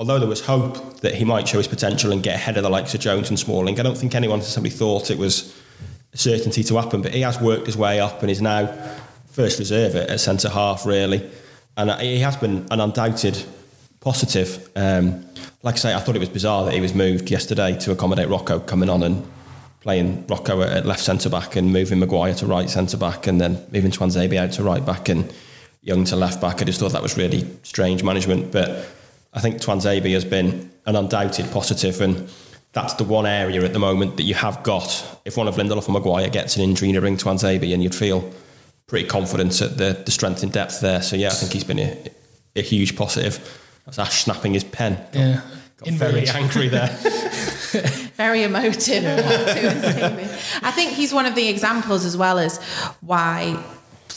although 0.00 0.18
there 0.18 0.28
was 0.28 0.40
hope 0.40 1.00
that 1.00 1.14
he 1.14 1.26
might 1.26 1.46
show 1.46 1.58
his 1.58 1.68
potential 1.68 2.10
and 2.10 2.22
get 2.22 2.34
ahead 2.34 2.56
of 2.56 2.62
the 2.62 2.70
likes 2.70 2.94
of 2.94 3.00
Jones 3.00 3.28
and 3.28 3.38
Smalling, 3.38 3.78
I 3.78 3.82
don't 3.82 3.98
think 3.98 4.14
anyone 4.14 4.38
necessarily 4.38 4.70
thought 4.70 5.10
it 5.10 5.18
was 5.18 5.54
a 6.14 6.16
certainty 6.16 6.62
to 6.64 6.76
happen. 6.78 7.02
But 7.02 7.12
he 7.12 7.20
has 7.20 7.38
worked 7.38 7.66
his 7.66 7.76
way 7.76 8.00
up 8.00 8.22
and 8.22 8.30
is 8.30 8.40
now 8.40 8.66
first 9.26 9.58
reserve 9.58 9.94
at 9.94 10.18
centre 10.18 10.48
half, 10.48 10.86
really. 10.86 11.30
And 11.76 11.90
he 12.00 12.18
has 12.20 12.34
been 12.34 12.66
an 12.70 12.80
undoubted 12.80 13.44
positive. 14.00 14.70
Um, 14.74 15.22
like 15.62 15.74
I 15.74 15.78
say, 15.78 15.94
I 15.94 16.00
thought 16.00 16.16
it 16.16 16.20
was 16.20 16.30
bizarre 16.30 16.64
that 16.64 16.72
he 16.72 16.80
was 16.80 16.94
moved 16.94 17.30
yesterday 17.30 17.78
to 17.80 17.92
accommodate 17.92 18.30
Rojo 18.30 18.58
coming 18.60 18.88
on 18.88 19.02
and 19.02 19.30
playing 19.80 20.26
Rojo 20.28 20.62
at 20.62 20.86
left 20.86 21.00
centre 21.02 21.28
back 21.28 21.56
and 21.56 21.74
moving 21.74 21.98
Maguire 21.98 22.34
to 22.36 22.46
right 22.46 22.70
centre 22.70 22.96
back 22.96 23.26
and 23.26 23.38
then 23.38 23.62
moving 23.70 23.90
Tuanzebe 23.90 24.38
out 24.38 24.52
to 24.52 24.62
right 24.62 24.84
back 24.84 25.10
and 25.10 25.30
Young 25.82 26.04
to 26.04 26.16
left 26.16 26.40
back. 26.42 26.60
I 26.60 26.64
just 26.64 26.78
thought 26.78 26.92
that 26.92 27.02
was 27.02 27.16
really 27.16 27.46
strange 27.62 28.02
management. 28.02 28.52
But 28.52 28.86
I 29.32 29.40
think 29.40 29.56
Tuanzebe 29.58 30.12
has 30.12 30.24
been 30.24 30.70
an 30.86 30.96
undoubted 30.96 31.50
positive 31.52 32.00
and 32.00 32.28
that's 32.72 32.94
the 32.94 33.04
one 33.04 33.26
area 33.26 33.62
at 33.64 33.72
the 33.72 33.78
moment 33.78 34.16
that 34.16 34.24
you 34.24 34.34
have 34.34 34.62
got. 34.62 35.20
If 35.24 35.36
one 35.36 35.48
of 35.48 35.56
Lindelof 35.56 35.88
or 35.88 35.92
Maguire 35.92 36.28
gets 36.28 36.56
an 36.56 36.62
injury 36.62 36.90
in 36.90 36.96
a 36.96 37.00
ring 37.00 37.16
Tuanzebe 37.16 37.72
and 37.72 37.82
you'd 37.82 37.94
feel 37.94 38.32
pretty 38.86 39.08
confident 39.08 39.60
at 39.60 39.76
the, 39.76 40.02
the 40.04 40.10
strength 40.10 40.42
and 40.42 40.52
depth 40.52 40.80
there. 40.80 41.02
So 41.02 41.16
yeah, 41.16 41.28
I 41.28 41.32
think 41.32 41.52
he's 41.52 41.64
been 41.64 41.78
a, 41.78 41.96
a 42.56 42.62
huge 42.62 42.96
positive. 42.96 43.38
That's 43.84 43.98
Ash 43.98 44.24
snapping 44.24 44.54
his 44.54 44.64
pen. 44.64 44.94
Got, 45.12 45.14
yeah. 45.14 45.40
got 45.78 45.88
very 45.90 46.28
angry 46.28 46.68
there. 46.68 46.88
very 48.16 48.42
emotive. 48.42 49.04
I 50.62 50.70
think 50.72 50.90
he's 50.90 51.12
one 51.12 51.26
of 51.26 51.34
the 51.34 51.48
examples 51.48 52.04
as 52.04 52.16
well 52.16 52.38
as 52.38 52.58
why 53.00 53.62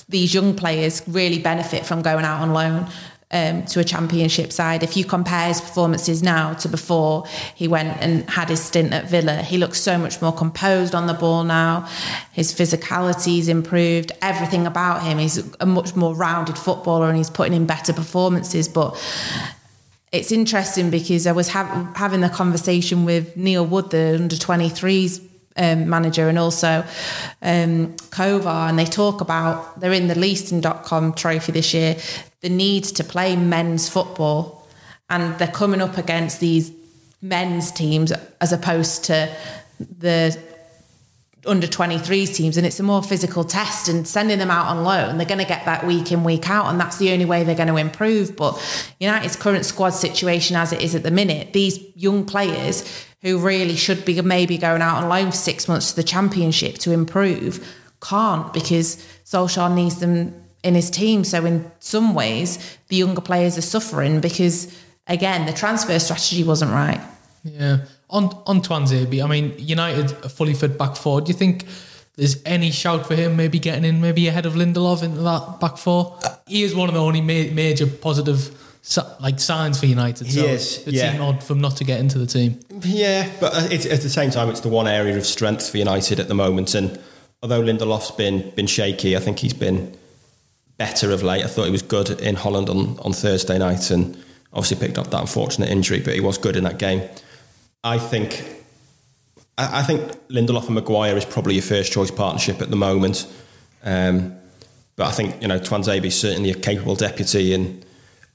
these 0.10 0.34
young 0.34 0.56
players 0.56 1.02
really 1.08 1.39
benefit 1.39 1.86
from 1.86 2.02
going 2.02 2.26
out 2.26 2.41
on 2.41 2.52
loan. 2.54 2.88
Um, 3.33 3.65
to 3.65 3.79
a 3.79 3.83
championship 3.83 4.51
side. 4.51 4.83
If 4.83 4.95
you 4.95 5.05
compare 5.05 5.47
his 5.47 5.59
performances 5.59 6.21
now 6.21 6.53
to 6.53 6.69
before 6.69 7.25
he 7.55 7.67
went 7.67 7.99
and 7.99 8.29
had 8.29 8.49
his 8.49 8.61
stint 8.61 8.93
at 8.93 9.09
Villa, 9.09 9.37
he 9.37 9.57
looks 9.57 9.81
so 9.81 9.97
much 9.97 10.21
more 10.21 10.31
composed 10.31 10.93
on 10.93 11.07
the 11.07 11.15
ball 11.15 11.43
now. 11.43 11.89
His 12.31 12.53
physicality's 12.53 13.47
improved. 13.47 14.11
Everything 14.21 14.67
about 14.67 15.01
him. 15.01 15.17
He's 15.17 15.39
a 15.59 15.65
much 15.65 15.95
more 15.95 16.13
rounded 16.13 16.59
footballer 16.59 17.07
and 17.07 17.17
he's 17.17 17.31
putting 17.31 17.53
in 17.53 17.65
better 17.65 17.91
performances. 17.91 18.69
But 18.69 18.93
it's 20.11 20.31
interesting 20.31 20.91
because 20.91 21.25
I 21.25 21.31
was 21.31 21.49
ha- 21.49 21.91
having 21.95 22.21
the 22.21 22.29
conversation 22.29 23.03
with 23.03 23.35
Neil 23.35 23.65
Wood, 23.65 23.89
the 23.89 24.13
under 24.13 24.35
23s 24.35 25.27
um, 25.57 25.89
manager, 25.89 26.29
and 26.29 26.39
also 26.39 26.83
um, 27.41 27.95
Kovar, 28.09 28.69
and 28.69 28.77
they 28.77 28.85
talk 28.85 29.21
about 29.21 29.79
they're 29.79 29.93
in 29.93 30.07
the 30.07 30.17
Leasing.com 30.17 31.13
trophy 31.13 31.51
this 31.51 31.73
year, 31.73 31.97
the 32.41 32.49
need 32.49 32.83
to 32.85 33.03
play 33.03 33.35
men's 33.35 33.89
football, 33.89 34.67
and 35.09 35.37
they're 35.39 35.47
coming 35.47 35.81
up 35.81 35.97
against 35.97 36.39
these 36.39 36.71
men's 37.21 37.71
teams 37.71 38.11
as 38.41 38.51
opposed 38.51 39.05
to 39.05 39.33
the 39.79 40.37
under 41.45 41.67
23s 41.67 42.35
teams 42.35 42.55
and 42.55 42.65
it's 42.65 42.79
a 42.79 42.83
more 42.83 43.03
physical 43.03 43.43
test 43.43 43.89
and 43.89 44.07
sending 44.07 44.39
them 44.39 44.49
out 44.49 44.67
on 44.67 44.83
loan 44.83 45.17
they're 45.17 45.27
going 45.27 45.39
to 45.39 45.45
get 45.45 45.65
that 45.65 45.85
week 45.85 46.11
in 46.11 46.23
week 46.23 46.49
out 46.49 46.67
and 46.67 46.79
that's 46.79 46.97
the 46.97 47.11
only 47.11 47.25
way 47.25 47.43
they're 47.43 47.55
going 47.55 47.67
to 47.67 47.77
improve. 47.77 48.35
But 48.35 48.57
United's 48.99 49.35
current 49.35 49.65
squad 49.65 49.91
situation 49.91 50.55
as 50.55 50.71
it 50.71 50.81
is 50.81 50.95
at 50.95 51.03
the 51.03 51.11
minute 51.11 51.53
these 51.53 51.79
young 51.95 52.25
players 52.25 53.07
who 53.23 53.39
really 53.39 53.75
should 53.75 54.05
be 54.05 54.21
maybe 54.21 54.57
going 54.57 54.81
out 54.81 55.01
on 55.01 55.09
loan 55.09 55.31
for 55.31 55.38
six 55.38 55.67
months 55.67 55.89
to 55.89 55.95
the 55.95 56.03
championship 56.03 56.77
to 56.77 56.91
improve 56.91 57.75
can't 58.01 58.53
because 58.53 58.97
Solskjaer 59.25 59.73
needs 59.73 59.99
them 59.99 60.36
in 60.63 60.75
his 60.75 60.91
team 60.91 61.23
so 61.23 61.43
in 61.45 61.71
some 61.79 62.13
ways 62.13 62.77
the 62.89 62.97
younger 62.97 63.21
players 63.21 63.57
are 63.57 63.62
suffering 63.62 64.21
because 64.21 64.77
again 65.07 65.45
the 65.45 65.53
transfer 65.53 65.97
strategy 65.99 66.43
wasn't 66.43 66.71
right 66.71 67.01
yeah 67.43 67.79
on 68.13 68.25
on 68.45 68.62
Tuanzebe, 68.62 69.21
I 69.23 69.27
mean, 69.27 69.55
United 69.57 70.09
fully 70.31 70.53
fit 70.53 70.77
back 70.77 70.95
four. 70.95 71.19
Do 71.19 71.29
you 71.29 71.38
think 71.38 71.65
there's 72.15 72.41
any 72.45 72.69
shout 72.69 73.07
for 73.07 73.15
him 73.15 73.36
maybe 73.36 73.57
getting 73.59 73.83
in, 73.83 73.99
maybe 73.99 74.27
ahead 74.27 74.45
of 74.45 74.53
Lindelof 74.53 75.01
into 75.01 75.21
that 75.21 75.57
back 75.59 75.77
four? 75.77 76.17
He 76.47 76.63
is 76.63 76.75
one 76.75 76.88
of 76.88 76.95
the 76.95 77.01
only 77.01 77.21
ma- 77.21 77.51
major 77.53 77.88
positive 77.88 78.72
like 79.19 79.39
signs 79.39 79.79
for 79.79 79.85
United. 79.85 80.31
So 80.31 80.41
he 80.41 80.47
is. 80.47 80.85
It's 80.85 80.97
yeah. 80.97 81.17
odd 81.19 81.43
for 81.43 81.53
him 81.53 81.61
not 81.61 81.77
to 81.77 81.83
get 81.83 81.99
into 81.99 82.17
the 82.17 82.25
team. 82.25 82.59
Yeah, 82.81 83.29
but 83.39 83.53
at 83.71 84.01
the 84.01 84.09
same 84.09 84.29
time, 84.29 84.49
it's 84.49 84.59
the 84.59 84.69
one 84.69 84.87
area 84.87 85.17
of 85.17 85.25
strength 85.25 85.69
for 85.69 85.77
United 85.77 86.19
at 86.19 86.27
the 86.27 86.35
moment. 86.35 86.75
And 86.75 86.99
although 87.41 87.61
Lindelof's 87.61 88.11
been 88.11 88.51
been 88.51 88.67
shaky, 88.67 89.15
I 89.15 89.19
think 89.19 89.39
he's 89.39 89.53
been 89.53 89.95
better 90.77 91.11
of 91.11 91.23
late. 91.23 91.43
I 91.43 91.47
thought 91.47 91.65
he 91.65 91.71
was 91.71 91.81
good 91.81 92.09
in 92.21 92.35
Holland 92.35 92.69
on, 92.69 92.99
on 92.99 93.13
Thursday 93.13 93.57
night 93.57 93.89
and 93.89 94.17
obviously 94.51 94.85
picked 94.85 94.97
up 94.97 95.09
that 95.11 95.21
unfortunate 95.21 95.69
injury, 95.69 95.99
but 95.99 96.13
he 96.13 96.19
was 96.19 96.37
good 96.37 96.55
in 96.55 96.63
that 96.65 96.77
game. 96.77 97.07
I 97.83 97.97
think 97.99 98.43
I 99.57 99.83
think 99.83 100.01
Lindelof 100.29 100.65
and 100.65 100.75
Maguire 100.75 101.15
is 101.15 101.25
probably 101.25 101.53
your 101.53 101.63
first 101.63 101.93
choice 101.93 102.11
partnership 102.11 102.61
at 102.61 102.69
the 102.69 102.75
moment. 102.75 103.27
Um, 103.83 104.35
but 104.95 105.07
I 105.07 105.11
think 105.11 105.41
you 105.41 105.47
know 105.47 105.59
Tuanzebe 105.59 106.05
is 106.05 106.19
certainly 106.19 106.51
a 106.51 106.55
capable 106.55 106.95
deputy 106.95 107.53
and 107.53 107.82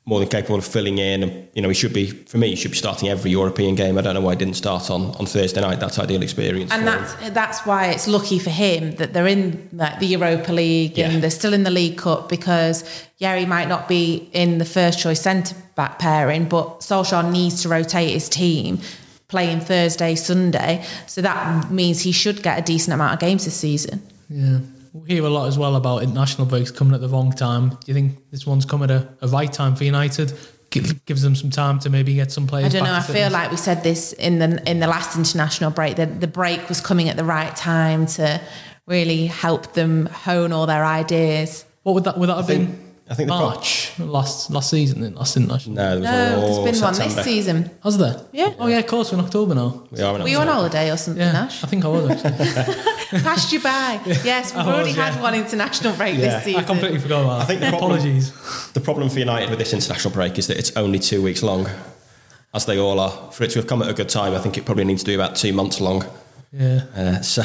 more 0.09 0.21
than 0.21 0.29
capable 0.29 0.57
of 0.57 0.65
filling 0.65 0.97
in. 0.97 1.23
And, 1.23 1.49
you 1.53 1.61
know, 1.61 1.69
he 1.69 1.75
should 1.75 1.93
be 1.93 2.07
for 2.07 2.39
me. 2.39 2.49
He 2.49 2.57
should 2.57 2.71
be 2.71 2.79
starting 2.79 3.11
every 3.11 3.31
European 3.31 3.75
game. 3.75 3.99
I 3.99 4.01
don't 4.01 4.15
know 4.15 4.23
why 4.23 4.33
he 4.33 4.39
didn't 4.39 4.55
start 4.55 4.91
on, 4.91 5.15
on 5.17 5.27
Thursday 5.27 5.61
night. 5.61 5.81
That's 5.81 5.99
ideal 5.99 6.23
experience. 6.23 6.73
And 6.73 6.87
that's 6.87 7.13
him. 7.17 7.35
that's 7.35 7.67
why 7.67 7.89
it's 7.89 8.09
lucky 8.09 8.39
for 8.39 8.49
him 8.49 8.93
that 8.93 9.13
they're 9.13 9.27
in 9.27 9.69
like, 9.71 9.99
the 9.99 10.07
Europa 10.07 10.51
League 10.51 10.97
yeah. 10.97 11.11
and 11.11 11.23
they're 11.23 11.31
still 11.31 11.53
in 11.53 11.63
the 11.63 11.71
League 11.71 11.99
Cup 11.99 12.31
because 12.31 12.85
Yerry 13.21 13.47
might 13.47 13.69
not 13.69 13.87
be 13.87 14.31
in 14.33 14.57
the 14.57 14.65
first 14.65 14.99
choice 14.99 15.21
centre 15.21 15.55
back 15.75 15.99
pairing, 15.99 16.49
but 16.49 16.81
Solskjaer 16.81 17.31
needs 17.31 17.61
to 17.63 17.69
rotate 17.69 18.11
his 18.11 18.31
team 18.31 18.81
playing 19.29 19.61
Thursday, 19.61 20.15
Sunday. 20.15 20.87
So 21.07 21.21
that 21.21 21.71
means 21.71 22.01
he 22.01 22.13
should 22.13 22.43
get 22.43 22.59
a 22.59 22.63
decent 22.63 22.95
amount 22.95 23.13
of 23.13 23.21
games 23.21 23.45
this 23.45 23.57
season. 23.57 24.03
Yeah. 24.31 24.61
We 25.03 25.15
hear 25.15 25.25
a 25.25 25.31
lot 25.31 25.47
as 25.47 25.59
well 25.59 25.77
about 25.77 26.03
international 26.03 26.47
breaks 26.47 26.71
coming 26.71 26.95
at 26.95 27.01
the 27.01 27.09
wrong 27.09 27.33
time. 27.33 27.71
Do 27.71 27.77
you 27.87 27.95
think 27.95 28.31
this 28.31 28.47
one's 28.47 28.65
come 28.65 28.83
at 28.83 28.91
a, 28.91 29.09
a 29.21 29.29
right 29.29 29.53
time 29.53 29.77
for 29.77 29.85
United? 29.85 30.33
gives 30.71 31.23
them 31.23 31.35
some 31.35 31.51
time 31.51 31.79
to 31.81 31.91
maybe 31.91 32.15
get 32.15 32.31
some 32.31 32.47
players. 32.47 32.75
I 32.75 32.79
don't 32.79 32.87
know. 32.87 32.95
I 32.95 33.01
feel 33.01 33.31
like 33.31 33.51
we 33.51 33.57
said 33.57 33.83
this 33.83 34.13
in 34.13 34.39
the 34.39 34.63
in 34.71 34.81
the 34.81 34.87
last 34.87 35.17
international 35.17 35.71
break 35.71 35.97
that 35.97 36.21
the 36.21 36.27
break 36.27 36.69
was 36.69 36.81
coming 36.81 37.09
at 37.09 37.17
the 37.17 37.25
right 37.25 37.55
time 37.57 38.07
to 38.07 38.41
really 38.87 39.27
help 39.27 39.73
them 39.73 40.07
hone 40.07 40.53
all 40.53 40.67
their 40.67 40.85
ideas. 40.85 41.65
What 41.85 41.95
would 41.95 42.05
that 42.05 42.19
would 42.19 42.29
that 42.29 42.37
have 42.37 42.47
been? 42.47 42.88
I 43.11 43.15
think 43.15 43.29
March 43.29 43.93
pro- 43.97 44.07
last 44.07 44.51
last 44.51 44.71
season, 44.71 45.01
Then 45.01 45.15
last 45.15 45.37
international. 45.37 45.77
No, 45.77 45.99
there 45.99 46.31
no, 46.31 46.41
there's 46.41 46.59
been 46.59 46.75
September. 46.75 47.07
one 47.07 47.17
this 47.17 47.25
season. 47.25 47.71
Has 47.83 47.97
there? 47.97 48.21
Yeah. 48.33 48.55
Oh 48.59 48.67
yeah, 48.67 48.79
of 48.79 48.87
course. 48.87 49.11
We're 49.11 49.19
in 49.19 49.25
October 49.25 49.55
now. 49.55 49.87
We 49.91 50.03
are. 50.03 50.15
in 50.15 50.23
Were 50.23 50.29
you 50.29 50.39
on 50.39 50.47
holiday 50.47 50.91
or 50.91 50.97
something, 50.99 51.23
yeah, 51.23 51.45
Ash? 51.45 51.65
I 51.65 51.67
think 51.69 51.85
I 51.85 51.89
was 51.89 52.11
actually. 52.11 52.85
Passed 53.23 53.53
you 53.53 53.61
by. 53.61 54.01
Yes, 54.05 54.55
we've 54.55 54.67
already 54.67 54.93
had 54.93 55.15
yeah. 55.15 55.23
one 55.23 55.35
international 55.35 55.95
break 55.95 56.19
yeah. 56.19 56.21
this 56.21 56.45
season. 56.45 56.61
I 56.61 56.65
completely 56.65 56.99
forgot 56.99 57.25
about. 57.25 57.41
I 57.41 57.45
think 57.47 57.61
the 57.61 57.71
problem, 57.71 57.93
apologies. 57.93 58.73
The 58.73 58.81
problem 58.81 59.09
for 59.09 59.19
United 59.19 59.49
with 59.49 59.59
this 59.59 59.73
international 59.73 60.13
break 60.13 60.39
is 60.39 60.47
that 60.49 60.59
it's 60.59 60.77
only 60.77 60.99
two 60.99 61.23
weeks 61.23 61.43
long, 61.43 61.67
as 62.53 62.67
they 62.67 62.79
all 62.79 63.01
are. 63.01 63.33
For 63.33 63.45
it 63.45 63.51
to 63.53 63.61
have 63.61 63.67
come 63.67 63.81
at 63.81 63.89
a 63.89 63.95
good 63.95 64.11
time, 64.11 64.35
I 64.35 64.39
think 64.39 64.59
it 64.59 64.67
probably 64.67 64.85
needs 64.85 65.03
to 65.05 65.07
be 65.07 65.15
about 65.15 65.37
two 65.37 65.55
months 65.55 65.81
long. 65.81 66.05
Yeah. 66.53 66.83
Uh, 66.95 67.21
so 67.23 67.43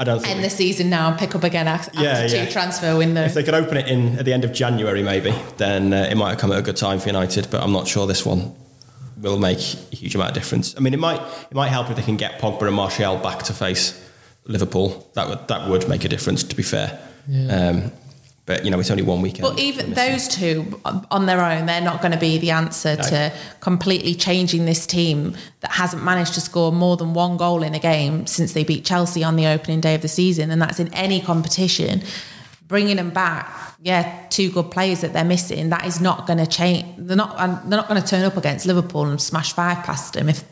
I 0.00 0.04
don't 0.04 0.26
end 0.26 0.42
the 0.42 0.48
season 0.48 0.88
now 0.88 1.10
and 1.10 1.18
pick 1.18 1.34
up 1.34 1.44
again 1.44 1.68
after 1.68 2.00
yeah, 2.00 2.26
two 2.26 2.34
yeah. 2.34 2.48
transfer 2.48 2.96
windows. 2.96 3.26
If 3.26 3.34
they 3.34 3.42
could 3.42 3.52
open 3.52 3.76
it 3.76 3.86
in 3.86 4.18
at 4.18 4.24
the 4.24 4.32
end 4.32 4.44
of 4.44 4.52
January, 4.52 5.02
maybe, 5.02 5.30
then 5.58 5.92
uh, 5.92 6.08
it 6.10 6.14
might 6.14 6.30
have 6.30 6.38
come 6.38 6.50
at 6.52 6.58
a 6.58 6.62
good 6.62 6.78
time 6.78 6.98
for 6.98 7.08
United. 7.08 7.48
But 7.50 7.62
I'm 7.62 7.72
not 7.72 7.86
sure 7.86 8.06
this 8.06 8.24
one 8.24 8.54
will 9.18 9.38
make 9.38 9.58
a 9.58 9.96
huge 9.96 10.14
amount 10.14 10.30
of 10.30 10.34
difference. 10.34 10.74
I 10.74 10.80
mean, 10.80 10.94
it 10.94 11.00
might 11.00 11.20
it 11.20 11.54
might 11.54 11.68
help 11.68 11.90
if 11.90 11.96
they 11.96 12.02
can 12.02 12.16
get 12.16 12.40
Pogba 12.40 12.62
and 12.62 12.74
Martial 12.74 13.18
back 13.18 13.42
to 13.42 13.52
face 13.52 14.02
Liverpool. 14.46 15.06
That 15.12 15.28
would 15.28 15.46
that 15.48 15.68
would 15.68 15.86
make 15.86 16.02
a 16.06 16.08
difference. 16.08 16.44
To 16.44 16.56
be 16.56 16.62
fair, 16.62 16.98
yeah. 17.28 17.68
um, 17.68 17.92
but 18.46 18.64
you 18.64 18.70
know, 18.70 18.80
it's 18.80 18.90
only 18.90 19.02
one 19.02 19.22
weekend. 19.22 19.42
But 19.42 19.58
even 19.58 19.92
those 19.92 20.26
two 20.26 20.80
on 20.84 21.26
their 21.26 21.40
own, 21.40 21.66
they're 21.66 21.80
not 21.80 22.00
going 22.00 22.12
to 22.12 22.18
be 22.18 22.38
the 22.38 22.50
answer 22.50 22.96
no. 22.96 23.02
to 23.02 23.32
completely 23.60 24.14
changing 24.14 24.64
this 24.64 24.86
team 24.86 25.36
that 25.60 25.72
hasn't 25.72 26.02
managed 26.02 26.34
to 26.34 26.40
score 26.40 26.72
more 26.72 26.96
than 26.96 27.14
one 27.14 27.36
goal 27.36 27.62
in 27.62 27.74
a 27.74 27.78
game 27.78 28.26
since 28.26 28.52
they 28.52 28.64
beat 28.64 28.84
Chelsea 28.84 29.22
on 29.22 29.36
the 29.36 29.46
opening 29.46 29.80
day 29.80 29.94
of 29.94 30.02
the 30.02 30.08
season, 30.08 30.50
and 30.50 30.60
that's 30.60 30.80
in 30.80 30.92
any 30.94 31.20
competition. 31.20 32.02
Bringing 32.66 32.96
them 32.96 33.10
back, 33.10 33.76
yeah, 33.82 34.26
two 34.30 34.50
good 34.50 34.70
players 34.70 35.00
that 35.00 35.12
they're 35.12 35.24
missing. 35.24 35.70
That 35.70 35.86
is 35.86 36.00
not 36.00 36.26
going 36.26 36.38
to 36.38 36.46
change. 36.46 36.86
They're 36.98 37.16
not. 37.16 37.36
They're 37.68 37.78
not 37.78 37.88
going 37.88 38.00
to 38.00 38.06
turn 38.06 38.24
up 38.24 38.36
against 38.36 38.64
Liverpool 38.64 39.06
and 39.06 39.20
smash 39.20 39.52
five 39.52 39.84
past 39.84 40.14
them 40.14 40.28
if 40.28 40.44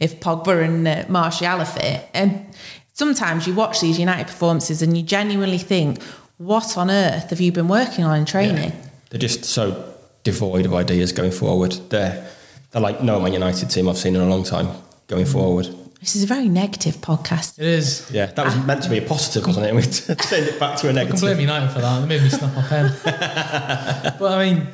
if 0.00 0.18
Pogba 0.20 0.64
and 0.64 0.86
uh, 0.86 1.04
Martial 1.08 1.60
are 1.60 1.64
fit. 1.64 2.08
And 2.12 2.46
sometimes 2.94 3.46
you 3.46 3.54
watch 3.54 3.80
these 3.80 3.98
United 3.98 4.26
performances 4.26 4.82
and 4.82 4.96
you 4.96 5.02
genuinely 5.02 5.58
think 5.58 6.02
what 6.40 6.78
on 6.78 6.90
earth 6.90 7.28
have 7.28 7.40
you 7.40 7.52
been 7.52 7.68
working 7.68 8.02
on 8.02 8.16
in 8.16 8.24
training? 8.24 8.70
Yeah. 8.70 8.86
They're 9.10 9.20
just 9.20 9.44
so 9.44 9.94
devoid 10.24 10.64
of 10.64 10.72
ideas 10.72 11.12
going 11.12 11.32
forward. 11.32 11.72
They're 11.90 12.26
they're 12.70 12.80
like 12.80 13.02
no 13.02 13.20
Man 13.20 13.34
United 13.34 13.68
team 13.68 13.88
I've 13.90 13.98
seen 13.98 14.16
in 14.16 14.22
a 14.22 14.28
long 14.28 14.42
time 14.42 14.68
going 15.06 15.26
mm. 15.26 15.32
forward. 15.32 15.66
This 16.00 16.16
is 16.16 16.22
a 16.22 16.26
very 16.26 16.48
negative 16.48 16.96
podcast. 16.96 17.58
It 17.58 17.66
is. 17.66 18.10
Yeah, 18.10 18.24
that 18.24 18.42
was 18.46 18.56
meant 18.64 18.82
to 18.84 18.88
be 18.88 18.96
a 18.96 19.02
positive, 19.02 19.46
wasn't 19.46 19.66
it? 19.66 19.74
We 20.08 20.14
turned 20.14 20.48
it 20.48 20.58
back 20.58 20.78
to 20.78 20.88
a 20.88 20.92
I 20.92 21.04
can 21.04 21.16
blame 21.20 21.36
negative. 21.36 21.40
United 21.40 21.68
for 21.72 21.80
that. 21.82 22.00
They 22.00 22.06
made 22.06 22.22
me 22.22 22.30
snap 22.30 22.54
my 22.56 22.62
pen. 22.62 22.96
but 24.18 24.32
I 24.32 24.50
mean, 24.50 24.68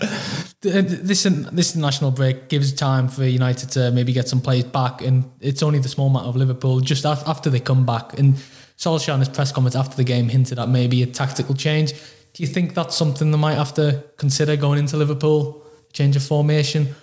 th- 0.61 0.85
this 1.02 1.24
this 1.24 1.74
national 1.74 2.12
break 2.12 2.48
gives 2.48 2.72
time 2.72 3.09
for 3.09 3.24
United 3.24 3.70
to 3.70 3.90
maybe 3.90 4.12
get 4.12 4.29
some 4.29 4.40
players 4.40 4.62
back, 4.62 5.02
and 5.02 5.24
it's 5.40 5.64
only 5.64 5.81
the 5.81 5.88
small 5.88 6.11
matter 6.11 6.29
of 6.29 6.37
Liverpool 6.37 6.79
just 6.79 7.05
after 7.05 7.50
they 7.50 7.59
come 7.59 7.85
back. 7.85 8.16
And 8.20 8.37
Solskjaer 8.79 9.15
in 9.15 9.21
his 9.21 9.29
press 9.29 9.53
comments 9.53 9.77
after 9.77 9.97
the 9.97 10.05
game 10.05 10.29
hinted 10.29 10.59
at 10.59 10.69
maybe 10.69 11.03
a 11.03 11.07
tactical 11.07 11.55
change. 11.55 11.93
Do 11.93 12.43
you 12.43 12.47
think 12.47 12.75
that's 12.75 12.95
something 12.95 13.31
they 13.31 13.39
might 13.39 13.55
have 13.55 13.73
to 13.75 14.05
consider 14.19 14.57
going 14.57 14.79
into 14.79 14.97
Liverpool? 14.97 15.65
Change 15.93 16.17
of 16.17 16.23
formation. 16.23 16.95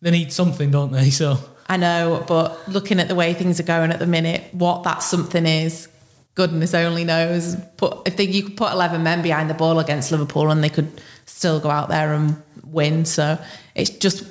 They 0.00 0.10
need 0.10 0.32
something, 0.32 0.70
don't 0.70 0.92
they? 0.92 1.10
So 1.10 1.38
I 1.68 1.76
know, 1.76 2.24
but 2.26 2.68
looking 2.68 2.98
at 2.98 3.06
the 3.06 3.14
way 3.14 3.32
things 3.32 3.60
are 3.60 3.64
going 3.64 3.92
at 3.92 4.00
the 4.00 4.06
minute, 4.06 4.42
what 4.52 4.82
that 4.82 5.04
something 5.04 5.46
is, 5.46 5.86
goodness 6.34 6.74
only 6.74 7.04
knows. 7.04 7.54
Put 7.76 8.08
if 8.08 8.16
they, 8.16 8.24
you 8.24 8.42
could 8.42 8.56
put 8.56 8.72
eleven 8.72 9.04
men 9.04 9.22
behind 9.22 9.48
the 9.48 9.54
ball 9.54 9.78
against 9.78 10.10
Liverpool, 10.10 10.50
and 10.50 10.64
they 10.64 10.68
could 10.68 11.00
still 11.26 11.60
go 11.60 11.70
out 11.70 11.88
there 11.88 12.12
and 12.12 12.42
win. 12.64 13.04
So 13.04 13.38
it's 13.76 13.90
just 13.90 14.24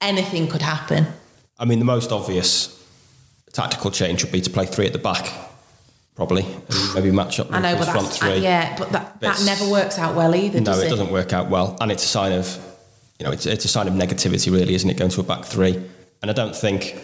anything 0.00 0.46
could 0.46 0.62
happen. 0.62 1.06
I 1.58 1.64
mean, 1.64 1.80
the 1.80 1.84
most 1.84 2.12
obvious 2.12 2.78
tactical 3.52 3.90
change 3.90 4.22
would 4.22 4.32
be 4.32 4.40
to 4.40 4.50
play 4.50 4.66
three 4.66 4.86
at 4.86 4.92
the 4.92 4.98
back, 5.00 5.32
probably, 6.14 6.42
and 6.44 6.94
maybe 6.94 7.10
match 7.10 7.40
up 7.40 7.52
I 7.52 7.60
know, 7.60 7.76
but 7.76 7.88
front 7.88 8.08
three. 8.08 8.38
yeah, 8.38 8.76
but 8.78 8.90
that, 8.92 9.20
that 9.20 9.40
It's- 9.40 9.46
never 9.46 9.70
works 9.70 9.98
out 9.98 10.14
well 10.14 10.34
either. 10.34 10.60
No, 10.60 10.66
does 10.66 10.82
it 10.82 10.88
doesn't 10.90 11.10
work 11.12 11.32
out 11.32 11.48
well, 11.48 11.76
and 11.80 11.90
it's 11.90 12.04
a 12.04 12.08
sign 12.08 12.32
of, 12.32 12.46
you 13.18 13.26
know, 13.26 13.32
it's, 13.32 13.46
it's 13.46 13.64
a 13.64 13.68
sign 13.68 13.88
of 13.88 13.94
negativity, 13.94 14.52
really, 14.52 14.74
isn't 14.74 14.88
it? 14.88 14.96
Going 14.96 15.10
to 15.10 15.20
a 15.20 15.24
back 15.24 15.44
three, 15.44 15.74
and 16.20 16.30
I 16.30 16.34
don't 16.34 16.54
think, 16.54 16.96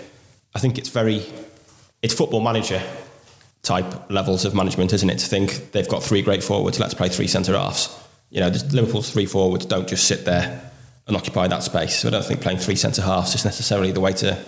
I 0.54 0.58
think 0.58 0.78
it's 0.78 0.88
very, 0.90 1.24
it's 2.02 2.14
football 2.14 2.40
manager 2.40 2.82
type 3.62 4.10
levels 4.10 4.44
of 4.44 4.54
management, 4.54 4.92
isn't 4.92 5.10
it? 5.10 5.18
To 5.18 5.26
think 5.26 5.72
they've 5.72 5.88
got 5.88 6.02
three 6.02 6.22
great 6.22 6.42
forwards, 6.44 6.78
let's 6.78 6.94
play 6.94 7.08
three 7.08 7.26
centre 7.26 7.56
halves. 7.58 7.94
You 8.30 8.40
know, 8.40 8.48
Liverpool's 8.48 9.10
three 9.10 9.26
forwards 9.26 9.64
don't 9.66 9.88
just 9.88 10.06
sit 10.06 10.24
there 10.24 10.70
and 11.06 11.16
occupy 11.16 11.48
that 11.48 11.62
space. 11.62 11.98
So 11.98 12.08
I 12.08 12.10
don't 12.10 12.24
think 12.24 12.40
playing 12.42 12.58
three 12.58 12.76
centre 12.76 13.02
halves 13.02 13.34
is 13.34 13.44
necessarily 13.44 13.90
the 13.90 14.00
way 14.00 14.12
to 14.12 14.38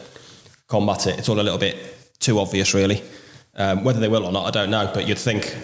combat 0.68 1.07
it. 1.07 1.18
It's 1.18 1.29
all 1.29 1.40
a 1.40 1.42
little 1.42 1.59
bit 1.59 1.77
too 2.20 2.38
obvious, 2.38 2.75
really. 2.75 3.03
Um, 3.57 3.85
whether 3.85 4.01
they 4.01 4.09
will 4.09 4.25
or 4.25 4.33
not, 4.33 4.47
I 4.47 4.51
don't 4.51 4.71
know. 4.71 4.91
But 4.93 5.09
you'd 5.09 5.19
think 5.19 5.55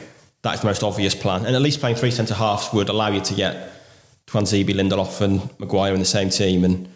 that 0.43 0.55
is 0.55 0.61
the 0.61 0.67
most 0.67 0.83
obvious 0.83 1.15
plan. 1.15 1.47
And 1.47 1.55
at 1.55 1.63
least 1.63 1.81
playing 1.81 1.97
three 1.97 2.11
centre 2.11 2.35
halves 2.35 2.73
would 2.73 2.89
allow 2.89 3.09
you 3.09 3.21
to 3.21 3.35
get 3.35 3.73
Tuanzebe, 4.27 4.71
Lindelof, 4.71 5.21
and 5.21 5.49
Maguire 5.59 5.95
in 5.95 6.01
the 6.01 6.07
same 6.07 6.31
team, 6.31 6.65
and 6.65 6.89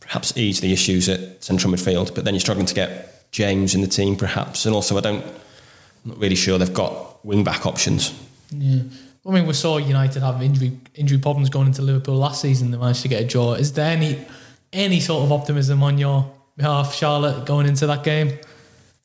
perhaps 0.00 0.36
ease 0.36 0.60
the 0.60 0.72
issues 0.72 1.08
at 1.08 1.42
central 1.42 1.72
midfield. 1.72 2.14
But 2.14 2.24
then 2.24 2.34
you're 2.34 2.40
struggling 2.40 2.66
to 2.66 2.74
get 2.74 3.30
James 3.30 3.74
in 3.74 3.80
the 3.80 3.86
team, 3.86 4.16
perhaps. 4.16 4.66
And 4.66 4.74
also, 4.74 4.96
I 4.96 5.00
don't, 5.00 5.24
I'm 5.24 6.10
not 6.10 6.18
really 6.18 6.34
sure 6.34 6.58
they've 6.58 6.72
got 6.72 7.24
wing 7.24 7.44
back 7.44 7.66
options. 7.66 8.12
Yeah. 8.50 8.82
I 9.26 9.30
mean, 9.30 9.46
we 9.46 9.52
saw 9.52 9.76
United 9.76 10.22
have 10.22 10.40
injury 10.42 10.78
injury 10.94 11.18
problems 11.18 11.50
going 11.50 11.66
into 11.66 11.82
Liverpool 11.82 12.16
last 12.16 12.40
season. 12.40 12.70
They 12.70 12.78
managed 12.78 13.02
to 13.02 13.08
get 13.08 13.22
a 13.22 13.26
draw. 13.26 13.52
Is 13.52 13.74
there 13.74 13.90
any 13.90 14.24
any 14.72 15.00
sort 15.00 15.24
of 15.24 15.32
optimism 15.32 15.82
on 15.82 15.98
your 15.98 16.30
behalf, 16.56 16.94
Charlotte, 16.94 17.44
going 17.44 17.66
into 17.66 17.86
that 17.86 18.04
game 18.04 18.38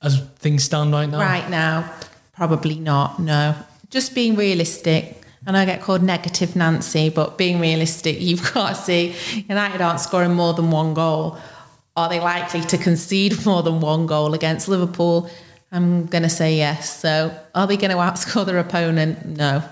as 0.04 0.20
things 0.38 0.64
stand 0.64 0.92
right 0.92 1.10
now? 1.10 1.20
Right 1.20 1.50
now, 1.50 1.94
probably 2.34 2.78
not. 2.78 3.20
No, 3.20 3.56
just 3.90 4.14
being 4.14 4.36
realistic. 4.36 5.22
And 5.46 5.58
I 5.58 5.66
get 5.66 5.82
called 5.82 6.02
negative 6.02 6.56
Nancy, 6.56 7.10
but 7.10 7.38
being 7.38 7.60
realistic, 7.60 8.20
you've 8.20 8.54
got 8.54 8.70
to 8.70 8.76
see 8.76 9.16
United 9.50 9.82
aren't 9.82 10.00
scoring 10.00 10.34
more 10.34 10.54
than 10.54 10.72
one 10.72 10.94
goal. 10.94 11.38
Are 11.96 12.10
they 12.10 12.20
likely 12.20 12.62
to 12.62 12.78
concede 12.78 13.46
more 13.46 13.62
than 13.62 13.80
one 13.80 14.08
goal 14.08 14.34
against 14.34 14.68
Liverpool? 14.68 15.30
I'm 15.72 16.06
going 16.06 16.24
to 16.24 16.30
say 16.30 16.56
yes. 16.56 17.00
So 17.00 17.36
are 17.54 17.68
they 17.68 17.78
going 17.78 17.92
to 17.92 17.98
outscore 17.98 18.46
their 18.46 18.60
opponent? 18.60 19.26
No. 19.26 19.64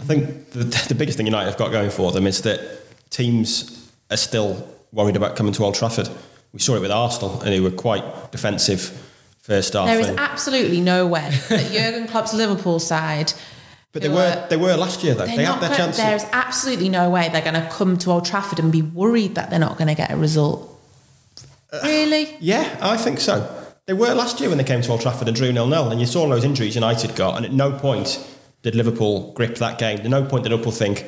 I 0.00 0.04
think 0.04 0.50
the, 0.50 0.64
the 0.88 0.94
biggest 0.94 1.16
thing 1.16 1.26
United 1.26 1.50
have 1.50 1.58
got 1.58 1.72
going 1.72 1.90
for 1.90 2.12
them 2.12 2.26
is 2.26 2.42
that 2.42 2.60
teams 3.10 3.90
are 4.10 4.16
still 4.16 4.68
worried 4.92 5.16
about 5.16 5.36
coming 5.36 5.52
to 5.54 5.64
Old 5.64 5.74
Trafford. 5.74 6.08
We 6.52 6.60
saw 6.60 6.76
it 6.76 6.80
with 6.80 6.90
Arsenal, 6.90 7.40
and 7.40 7.52
they 7.52 7.60
were 7.60 7.70
quite 7.70 8.30
defensive 8.30 9.07
first 9.48 9.72
half. 9.72 9.86
There 9.86 9.98
is 9.98 10.08
and- 10.08 10.20
absolutely 10.20 10.80
no 10.80 11.06
way 11.06 11.30
that 11.48 11.72
Jurgen 11.72 12.06
Klopp's 12.06 12.34
Liverpool 12.34 12.78
side. 12.78 13.32
but 13.92 14.02
they 14.02 14.08
who 14.08 14.14
were 14.14 14.46
they 14.48 14.56
were 14.56 14.76
last 14.76 15.02
year 15.02 15.14
though. 15.14 15.26
They 15.26 15.44
had 15.44 15.60
their 15.60 15.74
chances. 15.74 16.04
There's 16.04 16.24
absolutely 16.32 16.88
no 16.88 17.10
way 17.10 17.28
they're 17.30 17.42
going 17.42 17.54
to 17.54 17.68
come 17.70 17.96
to 17.98 18.10
Old 18.10 18.24
Trafford 18.24 18.60
and 18.60 18.70
be 18.70 18.82
worried 18.82 19.34
that 19.34 19.50
they're 19.50 19.58
not 19.58 19.78
going 19.78 19.88
to 19.88 19.94
get 19.94 20.12
a 20.12 20.16
result. 20.16 20.74
Uh, 21.72 21.80
really? 21.82 22.36
Yeah, 22.40 22.78
I 22.80 22.96
think 22.96 23.20
so. 23.20 23.54
They 23.86 23.94
were 23.94 24.12
last 24.14 24.38
year 24.38 24.50
when 24.50 24.58
they 24.58 24.64
came 24.64 24.82
to 24.82 24.90
Old 24.90 25.00
Trafford 25.00 25.28
and 25.28 25.36
drew 25.36 25.50
0 25.50 25.68
0, 25.68 25.88
and 25.88 25.98
you 25.98 26.06
saw 26.06 26.22
all 26.22 26.28
those 26.28 26.44
injuries 26.44 26.74
United 26.74 27.16
got, 27.16 27.36
and 27.36 27.46
at 27.46 27.52
no 27.52 27.72
point 27.72 28.22
did 28.62 28.74
Liverpool 28.74 29.32
grip 29.32 29.56
that 29.56 29.78
game. 29.78 29.98
At 30.00 30.06
no 30.06 30.24
point 30.24 30.44
did 30.44 30.50
Liverpool 30.50 30.72
think, 30.72 31.06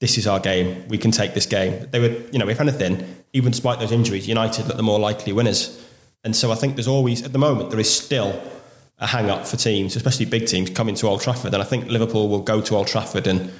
this 0.00 0.16
is 0.16 0.26
our 0.26 0.40
game, 0.40 0.86
we 0.88 0.96
can 0.96 1.10
take 1.10 1.34
this 1.34 1.46
game. 1.46 1.86
They 1.90 2.00
were, 2.00 2.16
you 2.32 2.38
know, 2.38 2.48
if 2.48 2.60
anything, 2.60 3.04
even 3.32 3.50
despite 3.50 3.78
those 3.80 3.92
injuries, 3.92 4.28
United 4.28 4.66
looked 4.66 4.76
the 4.76 4.82
more 4.82 4.98
likely 4.98 5.32
winners. 5.32 5.84
And 6.24 6.34
so 6.34 6.50
I 6.50 6.54
think 6.54 6.76
there's 6.76 6.88
always, 6.88 7.22
at 7.22 7.32
the 7.32 7.38
moment, 7.38 7.70
there 7.70 7.80
is 7.80 7.92
still 7.92 8.40
a 8.98 9.06
hang 9.06 9.30
up 9.30 9.46
for 9.46 9.56
teams, 9.56 9.94
especially 9.96 10.26
big 10.26 10.46
teams, 10.46 10.70
coming 10.70 10.94
to 10.96 11.06
Old 11.06 11.20
Trafford. 11.20 11.54
And 11.54 11.62
I 11.62 11.66
think 11.66 11.86
Liverpool 11.86 12.28
will 12.28 12.42
go 12.42 12.60
to 12.60 12.76
Old 12.76 12.88
Trafford 12.88 13.26
and 13.26 13.52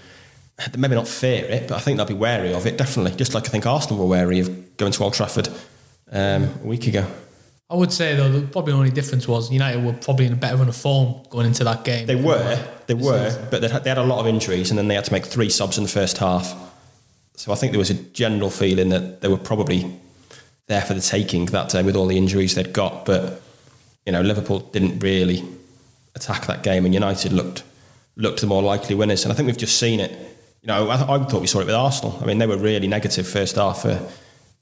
maybe 0.77 0.97
not 0.97 1.07
fear 1.07 1.45
it, 1.45 1.69
but 1.69 1.77
I 1.77 1.79
think 1.79 1.97
they'll 1.97 2.07
be 2.07 2.15
wary 2.15 2.53
of 2.53 2.67
it, 2.67 2.77
definitely. 2.77 3.17
Just 3.17 3.35
like 3.35 3.47
I 3.47 3.51
think 3.51 3.65
Arsenal 3.65 3.99
were 3.99 4.11
wary 4.11 4.41
of 4.41 4.77
going 4.77 4.93
to 4.93 5.05
Old 5.05 5.15
Trafford 5.15 5.49
um, 6.11 6.51
a 6.63 6.67
week 6.67 6.87
ago. 6.89 7.07
I 7.71 7.77
would 7.77 7.93
say 7.93 8.17
though, 8.17 8.33
the 8.33 8.47
probably 8.47 8.73
only 8.73 8.91
difference 8.91 9.29
was 9.29 9.53
United 9.53 9.85
were 9.85 9.93
probably 9.93 10.25
in 10.27 10.33
a 10.33 10.37
better 10.37 10.57
run 10.57 10.69
of 10.69 10.77
form 10.77 11.23
going 11.29 11.47
into 11.47 11.65
that 11.65 11.85
game. 11.85 12.07
They 12.07 12.17
were, 12.17 12.59
they 12.87 12.95
were, 12.95 13.47
but 13.51 13.61
they 13.61 13.69
had, 13.69 13.85
they 13.85 13.91
had 13.91 13.99
a 13.99 14.03
lot 14.03 14.21
of 14.21 14.27
injuries, 14.27 14.71
and 14.71 14.79
then 14.79 14.89
they 14.89 14.95
had 14.95 15.05
to 15.05 15.13
make 15.13 15.27
three 15.27 15.51
subs 15.51 15.77
in 15.77 15.85
the 15.85 15.91
first 15.91 16.19
half. 16.19 16.55
So 17.37 17.53
I 17.53 17.55
think 17.55 17.73
there 17.73 17.79
was 17.79 17.91
a 17.91 17.95
general 17.95 18.51
feeling 18.51 18.89
that 18.89 19.21
they 19.21 19.29
were 19.29 19.37
probably 19.37 20.01
there 20.69 20.83
for 20.83 20.95
the 20.95 21.01
taking 21.01 21.47
that 21.47 21.71
day 21.71 21.83
with 21.83 21.97
all 21.97 22.07
the 22.07 22.17
injuries 22.17 22.55
they'd 22.55 22.73
got. 22.73 23.05
But 23.05 23.43
you 24.07 24.13
know, 24.13 24.23
Liverpool 24.23 24.61
didn't 24.61 25.01
really 25.01 25.45
attack 26.15 26.47
that 26.47 26.63
game, 26.63 26.85
and 26.85 26.95
United 26.95 27.33
looked 27.33 27.65
looked 28.17 28.41
the 28.41 28.47
more 28.47 28.63
likely 28.63 28.95
winners. 28.95 29.25
And 29.25 29.33
I 29.33 29.37
think 29.37 29.47
we've 29.47 29.57
just 29.57 29.79
seen 29.79 30.01
it. 30.01 30.13
You 30.63 30.69
know, 30.69 30.89
I, 30.89 30.95
I 30.95 31.25
thought 31.25 31.41
we 31.41 31.47
saw 31.47 31.61
it 31.61 31.67
with 31.67 31.75
Arsenal. 31.75 32.19
I 32.21 32.27
mean, 32.27 32.39
they 32.39 32.47
were 32.47 32.57
really 32.57 32.89
negative 32.89 33.29
first 33.29 33.57
half 33.57 33.85
uh, 33.85 34.01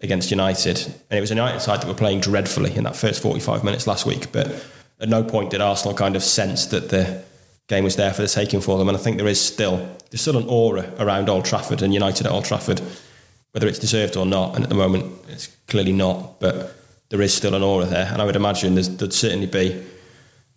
against 0.01 0.31
United, 0.31 0.79
and 1.11 1.19
it 1.19 1.21
was 1.21 1.31
a 1.31 1.35
United 1.35 1.61
side 1.61 1.81
that 1.81 1.89
were 1.89 1.95
playing 1.95 2.21
dreadfully 2.21 2.75
in 2.77 2.85
that 2.85 2.97
first 2.97 3.23
45 3.23 3.65
minutes 3.65 3.87
last 3.87 4.07
week. 4.07 4.33
But 4.33 4.65
at 5.01 5.09
no 5.09 5.23
point 5.25 5.51
did 5.51 5.61
Arsenal 5.61 5.97
kind 5.97 6.17
of 6.17 6.23
sense 6.23 6.67
that 6.67 6.89
the 6.91 7.25
game 7.69 7.85
was 7.85 7.97
there 7.97 8.13
for 8.13 8.23
the 8.23 8.29
taking 8.29 8.61
for 8.61 8.79
them. 8.79 8.89
And 8.89 8.97
I 8.97 9.01
think 9.01 9.17
there 9.17 9.27
is 9.27 9.41
still 9.41 9.77
there's 10.11 10.21
still 10.21 10.37
an 10.37 10.49
aura 10.49 10.93
around 10.99 11.29
Old 11.29 11.45
Trafford 11.45 11.83
and 11.83 11.93
United 11.93 12.27
at 12.27 12.33
Old 12.33 12.45
Trafford, 12.45 12.81
whether 13.57 13.69
it's 13.69 13.79
deserved 13.79 14.19
or 14.19 14.27
not. 14.27 14.55
And 14.55 14.65
at 14.65 14.69
the 14.69 14.75
moment, 14.75 15.11
it's 15.31 15.47
clearly 15.67 15.93
not. 15.93 16.39
But 16.41 16.77
there 17.09 17.23
is 17.23 17.33
still 17.33 17.55
an 17.55 17.63
aura 17.63 17.87
there, 17.87 18.07
and 18.13 18.21
I 18.21 18.27
would 18.27 18.37
imagine 18.37 18.75
there's, 18.75 18.95
there'd 18.99 19.15
certainly 19.15 19.47
be 19.47 19.83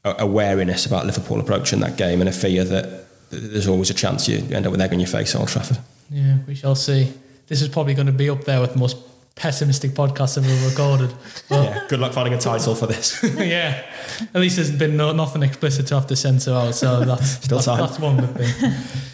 a, 0.03 0.15
a 0.19 0.27
wariness 0.27 0.85
about 0.85 1.05
Liverpool 1.05 1.39
approaching 1.39 1.79
that 1.79 1.95
game 1.95 2.19
and 2.19 2.27
a 2.27 2.33
fear 2.33 2.65
that 2.65 3.05
there's 3.29 3.69
always 3.69 3.89
a 3.89 3.93
chance 3.93 4.27
you 4.27 4.39
end 4.53 4.65
up 4.65 4.71
with 4.71 4.81
egg 4.81 4.91
on 4.91 4.99
your 4.99 5.07
face 5.07 5.33
at 5.33 5.39
Old 5.39 5.47
Trafford. 5.47 5.77
Yeah, 6.09 6.39
we 6.45 6.55
shall 6.55 6.75
see. 6.75 7.13
This 7.47 7.61
is 7.61 7.69
probably 7.69 7.93
going 7.93 8.07
to 8.07 8.11
be 8.11 8.29
up 8.29 8.43
there 8.43 8.59
with 8.59 8.75
most 8.75 8.97
pessimistic 9.35 9.91
podcast 9.91 10.37
I've 10.37 10.49
ever 10.49 10.69
recorded. 10.69 11.13
But 11.49 11.63
Yeah, 11.63 11.85
good 11.87 11.99
luck 11.99 12.13
finding 12.13 12.33
a 12.33 12.39
title 12.39 12.75
for 12.75 12.87
this. 12.87 13.23
yeah, 13.37 13.85
at 14.33 14.41
least 14.41 14.57
there's 14.57 14.71
been 14.71 14.97
no, 14.97 15.11
nothing 15.13 15.43
explicit 15.43 15.87
to 15.87 15.95
have 15.95 16.07
to 16.07 16.15
censor 16.15 16.53
out, 16.53 16.75
so 16.75 16.99
that's 17.05 17.29
Still 17.43 17.57
that's, 17.59 17.65
time. 17.65 17.79
that's 17.79 17.99
one 17.99 18.17
good 18.17 18.35
thing. 18.35 18.71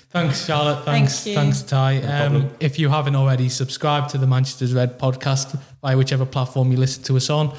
Thanks, 0.10 0.46
Charlotte. 0.46 0.86
Thanks, 0.86 1.24
Thank 1.26 1.28
you. 1.28 1.36
thanks, 1.42 1.62
Ty. 1.62 1.98
um, 2.04 2.50
if 2.62 2.80
you 2.80 2.88
haven't 2.88 3.18
already, 3.18 3.50
subscribe 3.50 4.08
to 4.10 4.18
the 4.18 4.26
Manchester's 4.26 4.74
Red 4.74 4.98
podcast 4.98 5.60
by 5.82 5.94
whichever 5.96 6.26
platform 6.26 6.72
you 6.72 6.78
listen 6.78 7.04
to 7.04 7.18
us 7.18 7.30
on. 7.30 7.54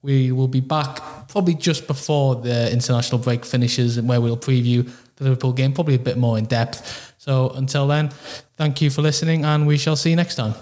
We 0.00 0.32
will 0.32 0.48
be 0.48 0.60
back 0.60 1.00
probably 1.28 1.54
just 1.54 1.86
before 1.86 2.36
the 2.36 2.72
international 2.72 3.18
break 3.20 3.44
finishes, 3.44 3.98
and 3.98 4.08
where 4.08 4.22
we'll 4.22 4.38
preview 4.38 4.90
the 5.16 5.24
Liverpool 5.24 5.52
game, 5.52 5.74
probably 5.74 5.96
a 5.96 5.98
bit 5.98 6.16
more 6.16 6.38
in 6.38 6.46
depth. 6.46 7.14
So 7.18 7.50
until 7.50 7.86
then, 7.86 8.08
thank 8.56 8.80
you 8.80 8.88
for 8.88 9.02
listening, 9.02 9.44
and 9.44 9.66
we 9.66 9.76
shall 9.76 9.96
see 9.96 10.08
you 10.08 10.16
next 10.16 10.36
time. 10.36 10.54